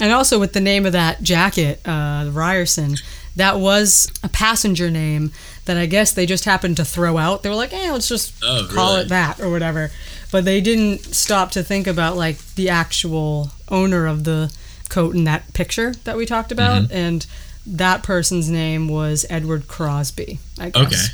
[0.00, 2.96] And also with the name of that jacket, uh, Ryerson,
[3.36, 5.32] that was a passenger name
[5.66, 7.42] that I guess they just happened to throw out.
[7.42, 9.06] They were like, "Eh, let's just Oh, call really?
[9.06, 9.90] it that or whatever."
[10.32, 14.50] But they didn't stop to think about like the actual owner of the
[14.88, 16.92] coat in that picture that we talked about, Mm-hmm.
[16.96, 17.26] and
[17.66, 20.38] that person's name was Edward Crosby.
[20.58, 21.04] I guess Okay.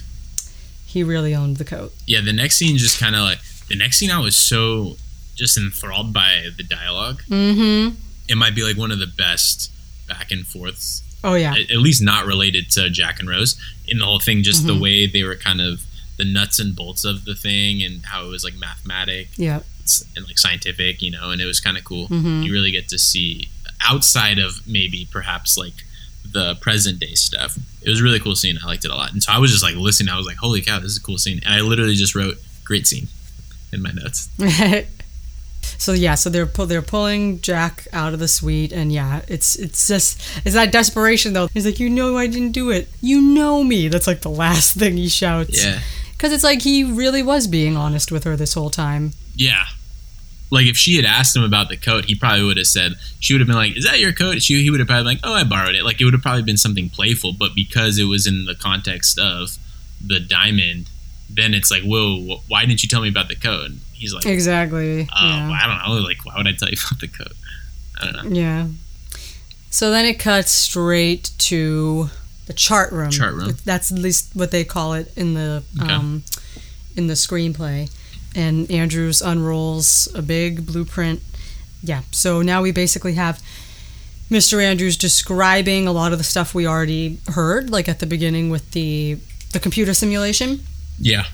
[0.86, 1.92] he really owned the coat.
[2.06, 4.96] Yeah, the next scene just kind of like the next scene I was so
[5.34, 7.22] just enthralled by the dialogue.
[7.28, 7.96] Mm-hmm.
[8.28, 9.70] It might be like one of the best
[10.08, 11.52] back and forths Oh yeah.
[11.52, 14.42] at at least not related to Jack and Rose in the whole thing.
[14.42, 14.74] Just Mm-hmm.
[14.76, 15.82] the way they were kind of
[16.18, 19.60] the nuts and bolts of the thing and how it was like mathematic yeah.
[20.16, 22.08] and like scientific, you know, and it was kind of cool.
[22.08, 22.42] Mm-hmm.
[22.42, 23.48] You really get to see
[23.84, 25.74] outside of maybe perhaps like
[26.32, 27.56] the present day stuff.
[27.82, 28.58] It was a really cool scene.
[28.62, 29.12] I liked it a lot.
[29.12, 30.08] And so I was just like listening.
[30.12, 31.40] I was like, holy cow, this is a cool scene.
[31.44, 33.08] And I literally just wrote great scene
[33.72, 34.28] in my notes.
[35.78, 39.56] so yeah, so they're pull, they're pulling Jack out of the suite, and yeah, it's
[39.56, 41.48] it's just it's that desperation though.
[41.48, 42.88] He's like, you know, I didn't do it.
[43.00, 43.88] You know me.
[43.88, 45.64] That's like the last thing he shouts.
[45.64, 45.80] Yeah.
[46.12, 49.12] Because it's like he really was being honest with her this whole time.
[49.34, 49.64] Yeah.
[50.50, 53.34] Like if she had asked him about the coat, he probably would have said she
[53.34, 55.20] would have been like, "Is that your coat?" She he would have probably been like,
[55.24, 58.04] "Oh, I borrowed it." Like it would have probably been something playful, but because it
[58.04, 59.58] was in the context of
[60.04, 60.88] the diamond,
[61.28, 63.80] then it's like, "Whoa, why didn't you tell me about the code?
[63.92, 65.08] He's like, Exactly.
[65.14, 65.58] "Oh, yeah.
[65.62, 66.02] I don't know.
[66.02, 67.32] Like, why would I tell you about the code?
[68.00, 68.36] I don't know.
[68.36, 68.66] Yeah.
[69.70, 72.10] So then it cuts straight to
[72.46, 73.10] the chart room.
[73.10, 73.56] Chart room.
[73.64, 75.92] That's at least what they call it in the Okay.
[75.92, 76.22] um,
[76.96, 77.90] in the screenplay.
[78.34, 81.20] And Andrews unrolls a big blueprint.
[81.82, 82.02] Yeah.
[82.10, 83.42] So now we basically have
[84.30, 84.62] Mr.
[84.62, 88.70] Andrews describing a lot of the stuff we already heard, like at the beginning with
[88.72, 89.18] the
[89.52, 90.60] the computer simulation
[90.98, 91.24] Yeah.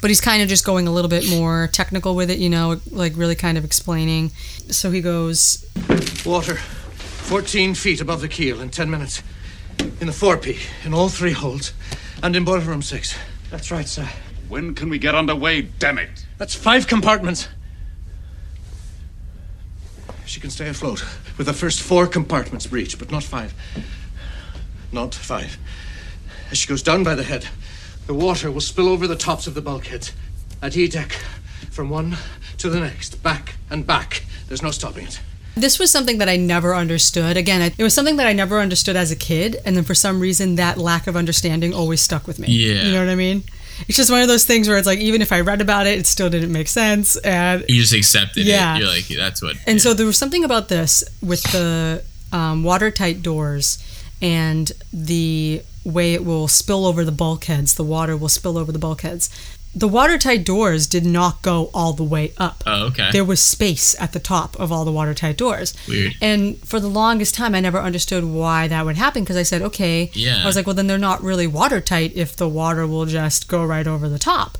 [0.00, 2.80] but he's kind of just going a little bit more technical with it, you know,
[2.90, 4.30] like really kind of explaining.
[4.70, 5.64] So he goes,
[6.24, 9.22] Water, 14 feet above the keel in 10 minutes.
[10.00, 11.72] In the forepeak, in all three holds,
[12.22, 13.16] and in boiler room 6.
[13.50, 14.08] That's right, sir.
[14.48, 16.26] When can we get underway, damn it?
[16.38, 17.48] That's five compartments.
[20.26, 21.04] She can stay afloat
[21.36, 23.54] with the first four compartments breached, but not five.
[24.92, 25.58] Not five.
[26.50, 27.48] As she goes down by the head,
[28.12, 30.12] the water will spill over the tops of the bulkheads
[30.60, 31.12] at E deck
[31.70, 32.18] from one
[32.58, 34.24] to the next, back and back.
[34.48, 35.18] There's no stopping it.
[35.54, 37.38] This was something that I never understood.
[37.38, 40.20] Again, it was something that I never understood as a kid, and then for some
[40.20, 42.48] reason, that lack of understanding always stuck with me.
[42.48, 42.82] Yeah.
[42.84, 43.44] You know what I mean?
[43.88, 45.98] It's just one of those things where it's like, even if I read about it,
[45.98, 47.16] it still didn't make sense.
[47.16, 48.76] And You just accepted Yeah.
[48.76, 48.80] it.
[48.80, 49.56] You're like, that's what.
[49.66, 53.78] And so there was something about this with the um, watertight doors
[54.20, 57.74] and the way it will spill over the bulkheads.
[57.74, 59.28] The water will spill over the bulkheads.
[59.74, 62.62] The watertight doors did not go all the way up.
[62.66, 63.08] Oh, okay.
[63.10, 65.72] There was space at the top of all the watertight doors.
[65.88, 66.12] Weird.
[66.20, 69.62] And for the longest time, I never understood why that would happen because I said,
[69.62, 70.10] okay.
[70.12, 70.42] Yeah.
[70.42, 73.64] I was like, well, then they're not really watertight if the water will just go
[73.64, 74.58] right over the top.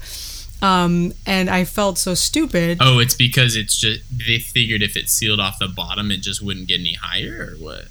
[0.63, 2.79] Um, and I felt so stupid.
[2.81, 6.41] Oh, it's because it's just they figured if it sealed off the bottom, it just
[6.41, 7.89] wouldn't get any higher, or what?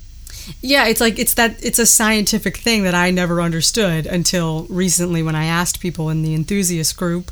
[0.62, 5.24] Yeah, it's like it's that it's a scientific thing that I never understood until recently
[5.24, 7.32] when I asked people in the enthusiast group.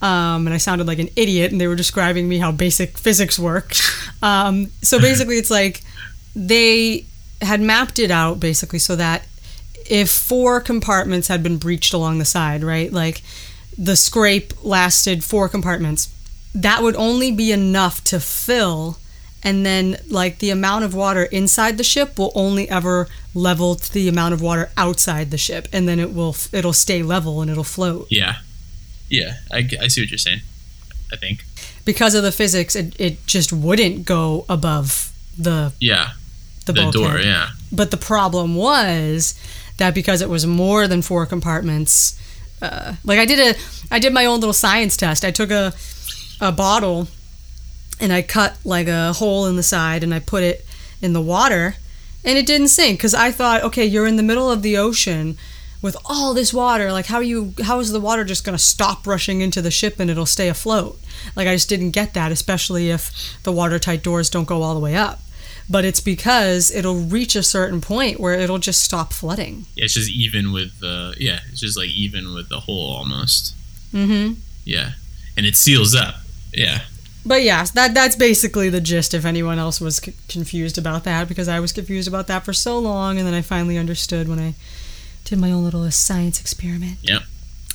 [0.00, 3.38] Um, and I sounded like an idiot, and they were describing me how basic physics
[3.38, 3.74] work.
[4.20, 5.82] Um, so basically, it's like
[6.34, 7.04] they
[7.40, 9.26] had mapped it out basically so that
[9.88, 13.22] if four compartments had been breached along the side, right, like
[13.76, 16.08] the scrape lasted four compartments,
[16.54, 18.98] that would only be enough to fill
[19.44, 23.92] and then like the amount of water inside the ship will only ever level to
[23.92, 27.50] the amount of water outside the ship and then it will it'll stay level and
[27.50, 28.36] it'll float Yeah,
[29.08, 30.40] yeah, I, I see what you're saying.
[31.12, 31.44] I think.
[31.84, 36.12] because of the physics it, it just wouldn't go above the Yeah,
[36.66, 37.18] the, the door.
[37.18, 39.34] Yeah, but the problem was
[39.78, 42.18] that because it was more than four compartments
[42.62, 43.58] uh, like i did a
[43.90, 45.72] i did my own little science test i took a
[46.40, 47.08] a bottle
[48.02, 50.66] and i cut like a hole in the side and i put it
[51.00, 51.76] in the water
[52.24, 55.36] and it didn't sink because i thought okay you're in the middle of the ocean
[55.80, 58.62] with all this water like how are you how is the water just going to
[58.62, 61.00] stop rushing into the ship and it'll stay afloat
[61.34, 64.80] like i just didn't get that especially if the watertight doors don't go all the
[64.80, 65.20] way up
[65.70, 69.84] but it's because it'll reach a certain point where it'll just stop flooding yeah.
[69.84, 71.40] It's just even with the yeah.
[71.50, 73.54] It's just like even with the hole almost.
[73.92, 74.34] mm-hmm
[74.64, 74.92] Yeah,
[75.36, 76.16] and it seals up.
[76.52, 76.82] Yeah,
[77.24, 81.28] but yeah that that's basically the gist if anyone else was c- confused about that
[81.28, 84.38] because i was confused about that for so long and then i finally understood when
[84.38, 84.54] i
[85.24, 87.22] did my own little science experiment Yep.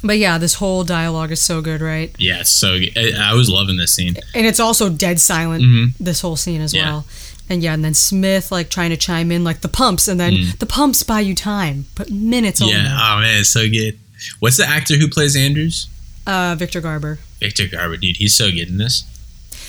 [0.03, 2.41] but yeah this whole dialogue is so good right yeah.
[2.41, 2.97] It's so good.
[2.97, 4.15] I, I was loving this scene.
[4.35, 5.93] and it's also dead silent Mhm.
[5.99, 6.85] this whole scene as Yeah.
[6.89, 7.05] well
[7.49, 10.33] and yeah and then smith like trying to chime in like the pumps and then
[10.33, 10.59] Mm.
[10.59, 12.99] the pumps buy you time but minutes only Yeah.
[13.01, 13.97] Oh man, it's so good.
[14.39, 15.87] What's the actor who plays Andrews?
[16.27, 18.17] uh, victor garber Victor Garber, dude.
[18.17, 19.03] He's so good in this.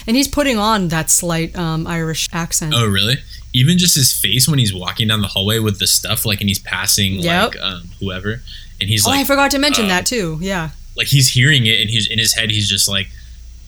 [0.08, 3.18] And he's putting on that slight um, irish accent Oh really?
[3.52, 6.48] Even just his face when he's walking down the hallway with the stuff, like, and
[6.50, 7.54] he's passing Yep.
[7.54, 8.42] like um, whoever,
[8.80, 11.28] and he's like oh like, i forgot to mention uh, that too yeah like he's
[11.28, 13.06] hearing it, and he's in his head, he's just like,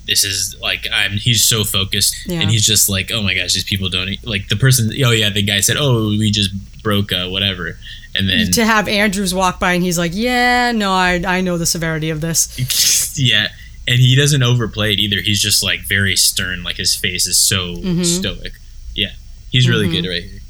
[0.07, 1.12] this is like, I'm.
[1.12, 2.40] He's so focused, Yeah.
[2.40, 4.90] and he's just like, oh my gosh, these people don't e-" like the person.
[5.05, 6.50] Oh yeah, the guy said, oh, we just
[6.83, 7.79] broke uh, whatever,
[8.16, 11.59] and then to have andrews walk by and he's like yeah no i, I know
[11.59, 13.48] the severity of this yeah
[13.90, 17.37] and he doesn't overplay it either he's just like very stern like his face is
[17.37, 18.05] so Mhm.
[18.07, 18.53] stoic
[18.94, 19.12] yeah
[19.50, 19.92] he's really Mhm.
[20.03, 20.40] good right here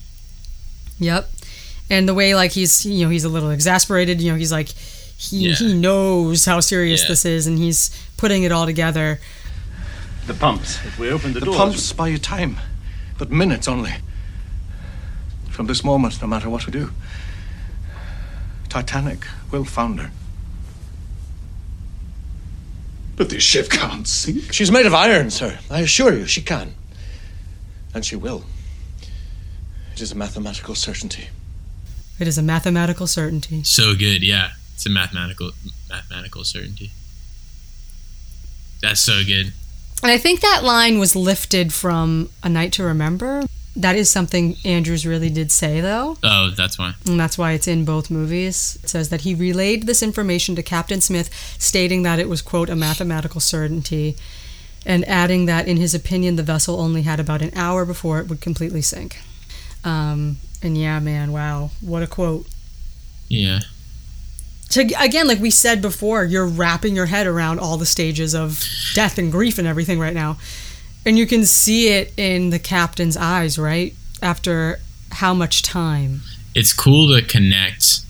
[1.02, 1.30] Yep.
[1.88, 4.68] And the way like he's you know he's a little exasperated, you know, he's like
[5.16, 5.54] he Yeah.
[5.54, 7.08] he knows how serious Yeah.
[7.08, 9.18] this is and he's putting it all together.
[10.26, 10.78] The pumps.
[10.86, 11.56] If we open the, The doors.
[11.56, 12.58] pumps buy you time,
[13.18, 13.94] but minutes only.
[15.48, 16.92] From this moment, no matter what we do,
[18.68, 20.10] Titanic will founder.
[23.20, 24.50] But this ship can't sink.
[24.50, 25.58] She's made of iron, sir.
[25.70, 26.72] I assure you, she can.
[27.92, 28.44] And she will.
[29.92, 31.28] It is a mathematical certainty.
[32.18, 33.62] It is a mathematical certainty.
[33.62, 35.50] so good yeah it's a mathematical
[35.90, 36.92] mathematical certainty
[38.80, 39.52] that's so good
[40.02, 43.44] And I think that line was lifted from A Night to Remember.
[43.76, 46.16] That is something Andrews really did say though.
[46.24, 48.78] oh that's why And that's why it's in both movies.
[48.82, 52.68] It says that he relayed this information to Captain Smith, stating that it was, quote,
[52.68, 54.16] a mathematical certainty,
[54.84, 58.28] and adding that, in his opinion, the vessel only had about an hour before it
[58.28, 59.18] would completely sink.
[59.84, 61.70] Um, and yeah, man, wow.
[61.80, 62.46] What a quote.
[63.28, 63.60] yeah
[64.70, 68.64] To, again, like we said before, you're wrapping your head around all the stages of
[68.94, 70.38] death and grief and everything right now.
[71.06, 73.94] And you can see it in the captain's eyes, right?
[74.22, 74.80] After
[75.12, 76.22] how much time?
[76.52, 78.00] it's cool to connect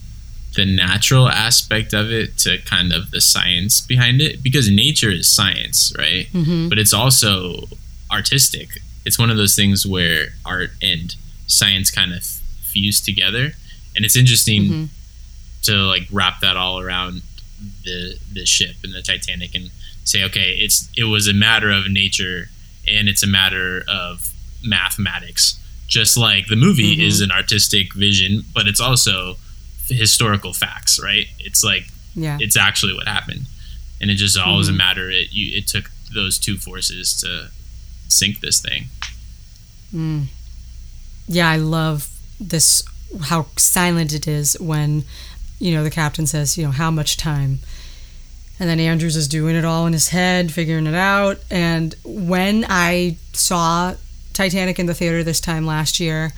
[0.56, 5.28] the natural aspect of it to kind of the science behind it because nature is
[5.28, 6.70] science right Mhm.
[6.70, 7.68] but it's also
[8.10, 11.14] artistic it's one of those things where art and
[11.46, 12.24] science kind of
[12.62, 13.52] fuse together
[13.94, 14.88] and it's interesting Mhm.
[15.64, 17.20] to like wrap that all around
[17.84, 19.70] the the ship and the Titanic and
[20.04, 22.48] say okay it's it was a matter of nature
[22.96, 24.32] and it's a matter of
[24.64, 27.06] mathematics just like the movie Mhm.
[27.08, 29.36] is an artistic vision but it's also
[29.88, 32.38] historical facts right it's like Yeah.
[32.40, 33.46] it's actually what happened
[34.00, 37.50] and it just all was a matter it you it took those two forces to
[38.08, 38.88] sink this thing
[39.94, 40.26] Mm.
[41.26, 42.82] Yeah, I love this
[43.22, 45.04] how silent it is when
[45.58, 47.58] you know the captain says, you know, how much time.
[48.60, 51.38] And then Andrews is doing it all in his head, figuring it out.
[51.50, 53.94] And when I saw
[54.34, 56.32] Titanic in the theater this time last year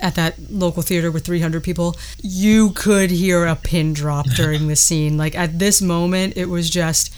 [0.00, 4.76] at that local theater with 300 people, you could hear a pin drop during the
[4.76, 5.18] scene.
[5.18, 7.12] Like at this moment, it was just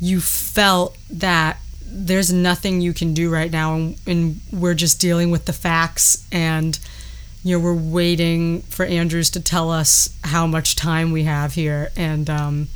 [0.00, 1.56] you felt that
[1.90, 6.26] there's nothing you can do right now and, and we're just dealing with the facts
[6.30, 6.78] and
[7.42, 11.90] you know, we're waiting for Andrews to tell us how much time we have here.
[11.96, 12.68] And um,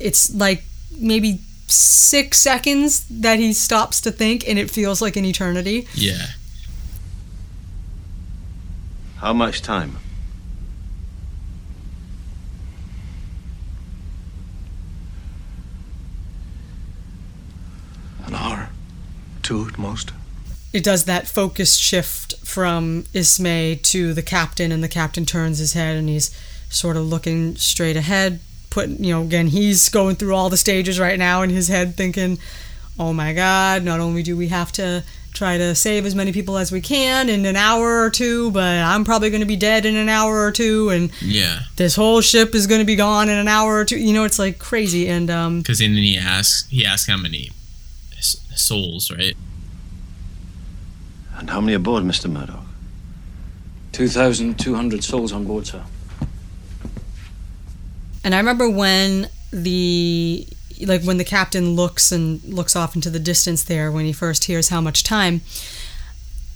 [0.00, 0.62] it's like
[0.98, 5.86] maybe six seconds that he stops to think, and it feels like an eternity.
[5.94, 6.26] Yeah.
[9.16, 9.96] How much time?
[18.26, 18.70] An hour.
[19.42, 20.10] Two at most.
[20.72, 25.72] it does that focus shift from Ismay to the captain, and the captain turns his
[25.74, 26.36] head and he's
[26.68, 28.40] sort of looking straight ahead.
[28.76, 31.96] Put you know, again, he's going through all the stages right now in his head,
[31.96, 32.38] thinking,
[32.98, 33.82] "Oh my God!
[33.82, 35.02] Not only do we have to
[35.32, 38.62] try to save as many people as we can in an hour or two, but
[38.92, 41.60] I'm probably going to be dead in an hour or two, and Yeah.
[41.76, 43.96] this whole ship is going to be gone in an hour or two.
[43.98, 45.08] You know, it's like crazy.
[45.08, 47.50] And um, Because then he asks, he asks how many
[48.54, 49.36] souls, right?
[51.38, 52.30] And how many aboard, Mr.
[52.30, 52.64] Murdoch?
[53.92, 55.82] 2,200 souls on board, sir.
[58.26, 60.48] And I remember when the
[60.84, 64.46] like when the captain looks and looks off into the distance there when he first
[64.46, 65.42] hears how much time.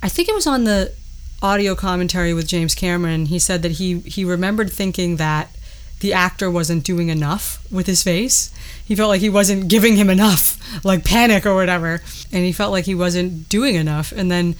[0.03, 0.93] I think it was on the
[1.41, 3.27] audio commentary with James Cameron.
[3.27, 5.55] He said that he he remembered thinking that
[6.01, 8.53] the actor wasn't doing enough with his face.
[8.85, 12.03] He felt like he wasn't giving him enough, like panic or whatever,
[12.33, 14.11] and he felt like he wasn't doing enough.
[14.11, 14.57] And then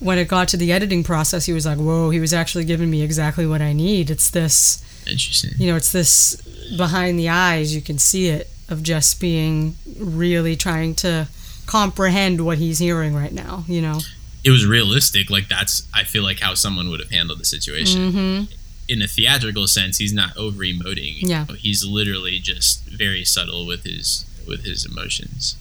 [0.00, 2.90] when it got to the editing process, he was like, "Whoa, he was actually giving
[2.90, 4.10] me exactly what I need.
[4.10, 5.52] It's this Interesting.
[5.58, 6.36] you know, it's this
[6.76, 11.26] behind the eyes, you can see it of just being really trying to
[11.66, 14.00] comprehend what he's hearing right now, you know.
[14.44, 15.30] It was realistic.
[15.30, 18.12] Like that's, I feel like how someone would have handled the situation.
[18.12, 18.48] Mhm.
[18.88, 21.16] In a theatrical sense, he's not over emoting.
[21.20, 21.44] Yeah.
[21.58, 25.56] He's literally just very subtle with his with his emotions.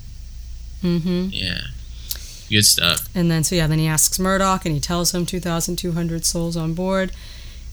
[0.83, 1.29] Mm-hmm.
[1.31, 1.61] Yeah.
[2.49, 3.09] Good stuff.
[3.13, 6.73] And then so yeah, then he asks Murdoch and he tells him 2200 souls on
[6.73, 7.11] board.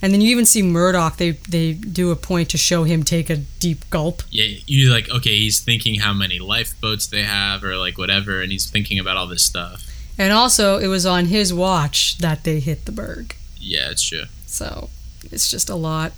[0.04, 3.30] And then you even see Murdoch they they do a point to show him take
[3.30, 4.22] a deep gulp.
[4.30, 8.52] Yeah, you're like, okay, he's thinking how many lifeboats they have or like whatever, and
[8.52, 9.82] he's thinking about all this stuff.
[10.18, 13.34] And also it was on his watch that they hit the berg.
[13.58, 14.24] Yeah, it's true.
[14.44, 14.90] So
[15.32, 16.12] it's just a lot.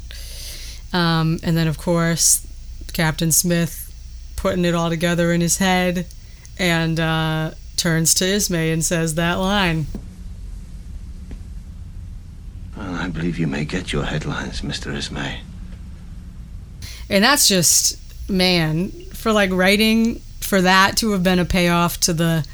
[0.93, 2.45] Um, and then, of course,
[2.93, 3.93] Captain Smith
[4.35, 6.07] putting it all together in his head
[6.59, 9.87] and uh, turns to Ismay and says that line.
[12.77, 14.95] Well, I believe you may get your headlines, Mr.
[14.95, 15.41] Ismay.
[17.09, 17.99] And that's just,
[18.29, 22.47] man, for like writing for that to have been a payoff to the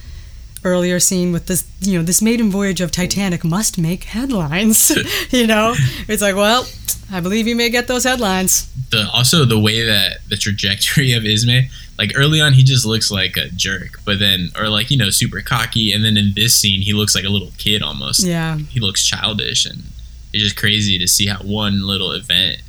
[0.64, 4.90] earlier scene with this, you know, this maiden voyage of Titanic must make headlines.
[5.30, 5.74] you know,
[6.08, 6.66] it's like, well,
[7.10, 8.72] I believe you may get those headlines.
[8.90, 11.68] The also the way that the trajectory of Ismay,
[11.98, 15.10] like early on, he just looks like a jerk, but then or like you know
[15.10, 18.24] super cocky, and then in this scene, he looks like a little kid almost.
[18.24, 18.56] Yeah.
[18.56, 19.84] he looks childish, and
[20.32, 22.62] it's just crazy to see how one little event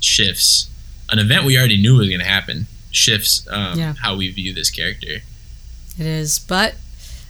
[0.00, 0.68] shifts
[1.10, 3.94] an event we already knew was going to happen shifts um, Yeah.
[4.00, 5.22] how we view this character.
[5.98, 6.74] It is, but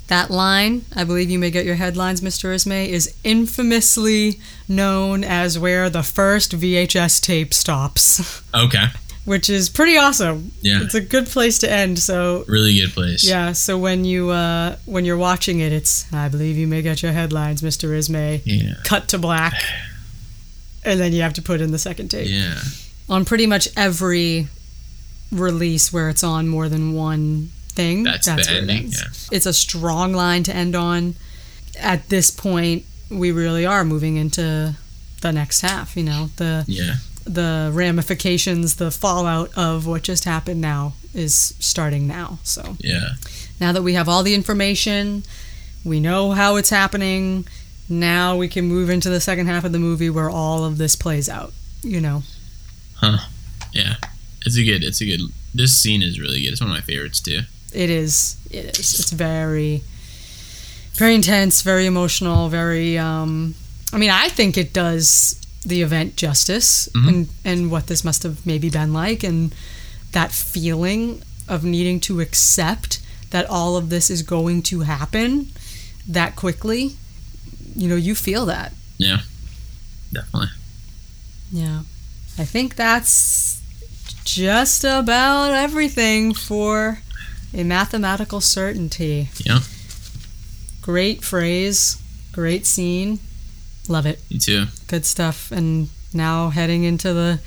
[0.08, 2.52] that line, I believe you may get your headlines, Mr.
[2.54, 8.86] Ismay, is infamously known as where the first VHS tape stops, Okay,
[9.30, 10.50] which is pretty awesome.
[10.60, 10.82] Yeah.
[10.82, 11.98] It's a good place to end.
[12.00, 13.22] So really good place.
[13.24, 17.00] yeah, so when you uh, when you're watching it, it's I believe you may get
[17.02, 17.94] your headlines, Mr.
[17.96, 18.42] Ismay.
[18.44, 18.74] Yeah.
[18.84, 19.54] Cut to black,
[20.84, 22.58] and then you have to put in the second tape Yeah.
[23.08, 24.48] on pretty much every
[25.30, 28.02] release where it's on more than one thing.
[28.02, 29.28] That's the where it ending, ends.
[29.30, 31.14] It's a strong line to end on.
[31.78, 34.74] At this point, we really are moving into
[35.22, 35.96] the next half.
[35.96, 36.96] You know, the Yeah.
[37.32, 42.38] The ramifications, the fallout of what just happened now is starting now.
[42.42, 43.10] So Yeah.
[43.60, 45.24] now that we have all the information,
[45.84, 47.46] we know how it's happening.
[47.88, 50.96] Now we can move into the second half of the movie where all of this
[50.96, 51.52] plays out.
[51.82, 52.22] You know.
[52.96, 53.18] Huh.
[53.72, 53.96] Yeah.
[54.44, 54.84] It's a good.
[54.84, 55.20] It's a good.
[55.54, 56.52] This scene is really good.
[56.52, 57.40] It's one of my favorites too.
[57.72, 58.36] It is.
[58.50, 59.00] It is.
[59.00, 59.82] It's very,
[60.94, 62.98] very intense, very emotional, very.
[62.98, 63.54] Um,
[63.92, 67.08] I mean, I think it does the event justice Mhm.
[67.08, 69.52] and and what this must have maybe been like, and
[70.12, 73.00] that feeling of needing to accept
[73.30, 75.52] that all of this is going to happen
[76.08, 76.96] that quickly.
[77.76, 78.72] You know, you feel that.
[78.98, 79.20] Yeah.
[80.12, 80.48] Definitely.
[81.52, 81.82] Yeah.
[82.38, 83.58] I think that's
[84.24, 87.00] just about everything for
[87.54, 89.30] a mathematical certainty.
[89.44, 89.60] Yeah.
[90.82, 91.96] Great phrase,
[92.32, 93.18] great scene.
[93.90, 94.20] Love it.
[94.30, 94.66] Me too.
[94.86, 95.50] Good stuff.
[95.50, 97.40] And now heading into the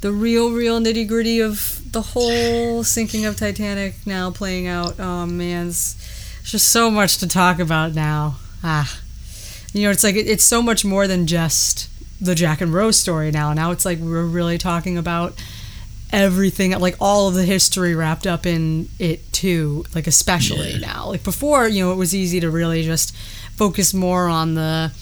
[0.00, 4.98] the real, real nitty gritty of the whole sinking of Titanic now playing out.
[4.98, 5.96] Oh man, it's
[6.40, 8.36] it's just so much to talk about now.
[8.64, 8.98] Ah.
[9.72, 11.88] You know, it's like it- it's so much more than just
[12.20, 13.52] the Jack and Rose story now.
[13.52, 15.34] Now it's like we're really talking about
[16.12, 21.06] everything, like all of the history wrapped up in it too, like especially now.
[21.08, 23.14] Like before, you know, it was easy to really just
[23.56, 24.92] focus more on the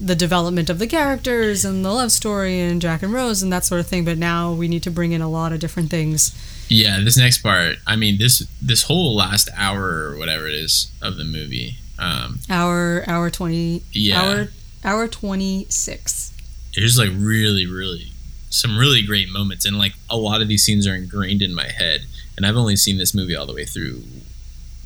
[0.00, 3.64] the development of the characters and the love story and Jack and Rose and that
[3.64, 6.32] sort of thing, but now we need to bring in a lot of different things.
[6.68, 7.76] Yeah, this next part.
[7.86, 11.78] I mean, this this whole last hour or whatever it is of the movie.
[11.98, 14.20] Um, Hour hour 20 Yeah.
[14.22, 14.48] hour
[14.84, 16.32] hour 26.
[16.76, 18.12] there's like really, really
[18.50, 21.68] some really great moments, and like a lot of these scenes are ingrained in my
[21.68, 22.02] head.
[22.36, 24.04] And I've only seen this movie all the way through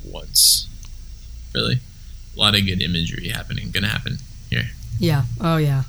[0.05, 0.67] once.
[1.55, 1.81] Really,
[2.35, 3.71] a lot of good imagery happening.
[3.71, 4.71] Gonna happen here.
[4.99, 5.25] Yeah.
[5.41, 5.83] Oh, yeah.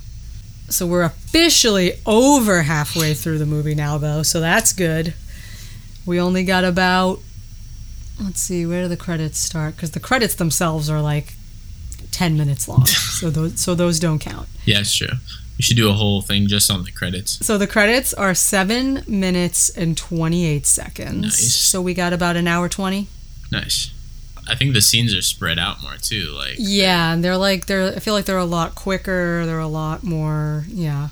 [0.68, 4.22] So we're officially over halfway through the movie now, though.
[4.22, 5.14] So that's good.
[6.06, 7.20] We only got about.
[8.22, 9.74] Let's see, where do the credits start?
[9.74, 11.34] Because the credits themselves are like
[12.12, 14.48] ten minutes long, so those so those don't count.
[14.64, 15.08] Yeah, it's true.
[15.58, 17.44] We should do a whole thing just on the credits.
[17.44, 21.22] So the credits are seven minutes and twenty eight seconds.
[21.22, 21.54] Nice.
[21.54, 23.08] So we got about an hour twenty.
[23.50, 23.90] Nice.
[24.48, 26.30] I think the scenes are spread out more too.
[26.36, 27.94] Like Yeah, and they're like they're.
[27.94, 29.44] I feel like they're a lot quicker.
[29.46, 30.64] They're a lot more.
[30.68, 31.08] Yeah,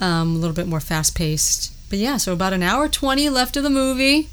[0.00, 1.72] um, a little bit more fast paced.
[1.90, 4.28] But yeah, so about an hour twenty left of the movie,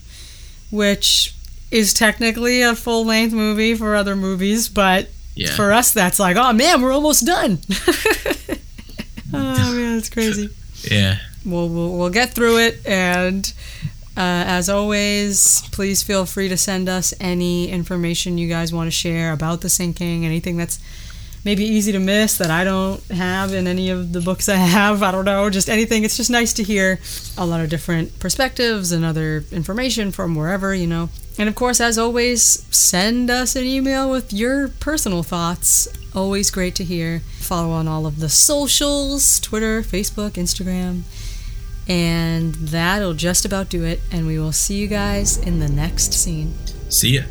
[0.72, 1.34] which
[1.72, 5.56] is technically a full length movie for other movies, but Yeah.
[5.56, 7.60] for us that's like, oh man, we're almost done.
[9.34, 10.50] oh man, it's crazy.
[10.92, 11.18] yeah.
[11.46, 13.52] We'll, we'll we'll get through it and
[14.20, 18.92] uh, as always please feel free to send us any information you guys want to
[18.92, 20.80] share about the sinking anything that's
[21.46, 25.02] maybe easy to miss that i don't have in any of the books i have
[25.02, 26.04] i don't know just anything.
[26.04, 27.00] It's just nice to hear
[27.38, 31.10] a lot of different perspectives and other information from wherever you know.
[31.38, 32.42] And of course as always
[32.76, 35.88] send us an email with your personal thoughts.
[36.14, 37.20] Always great to hear.
[37.40, 41.04] Follow on all of the socials twitter facebook instagram
[41.90, 44.00] and that'll just about do it.
[44.12, 46.54] And we will see you guys in the next scene.
[46.90, 47.24] See ya.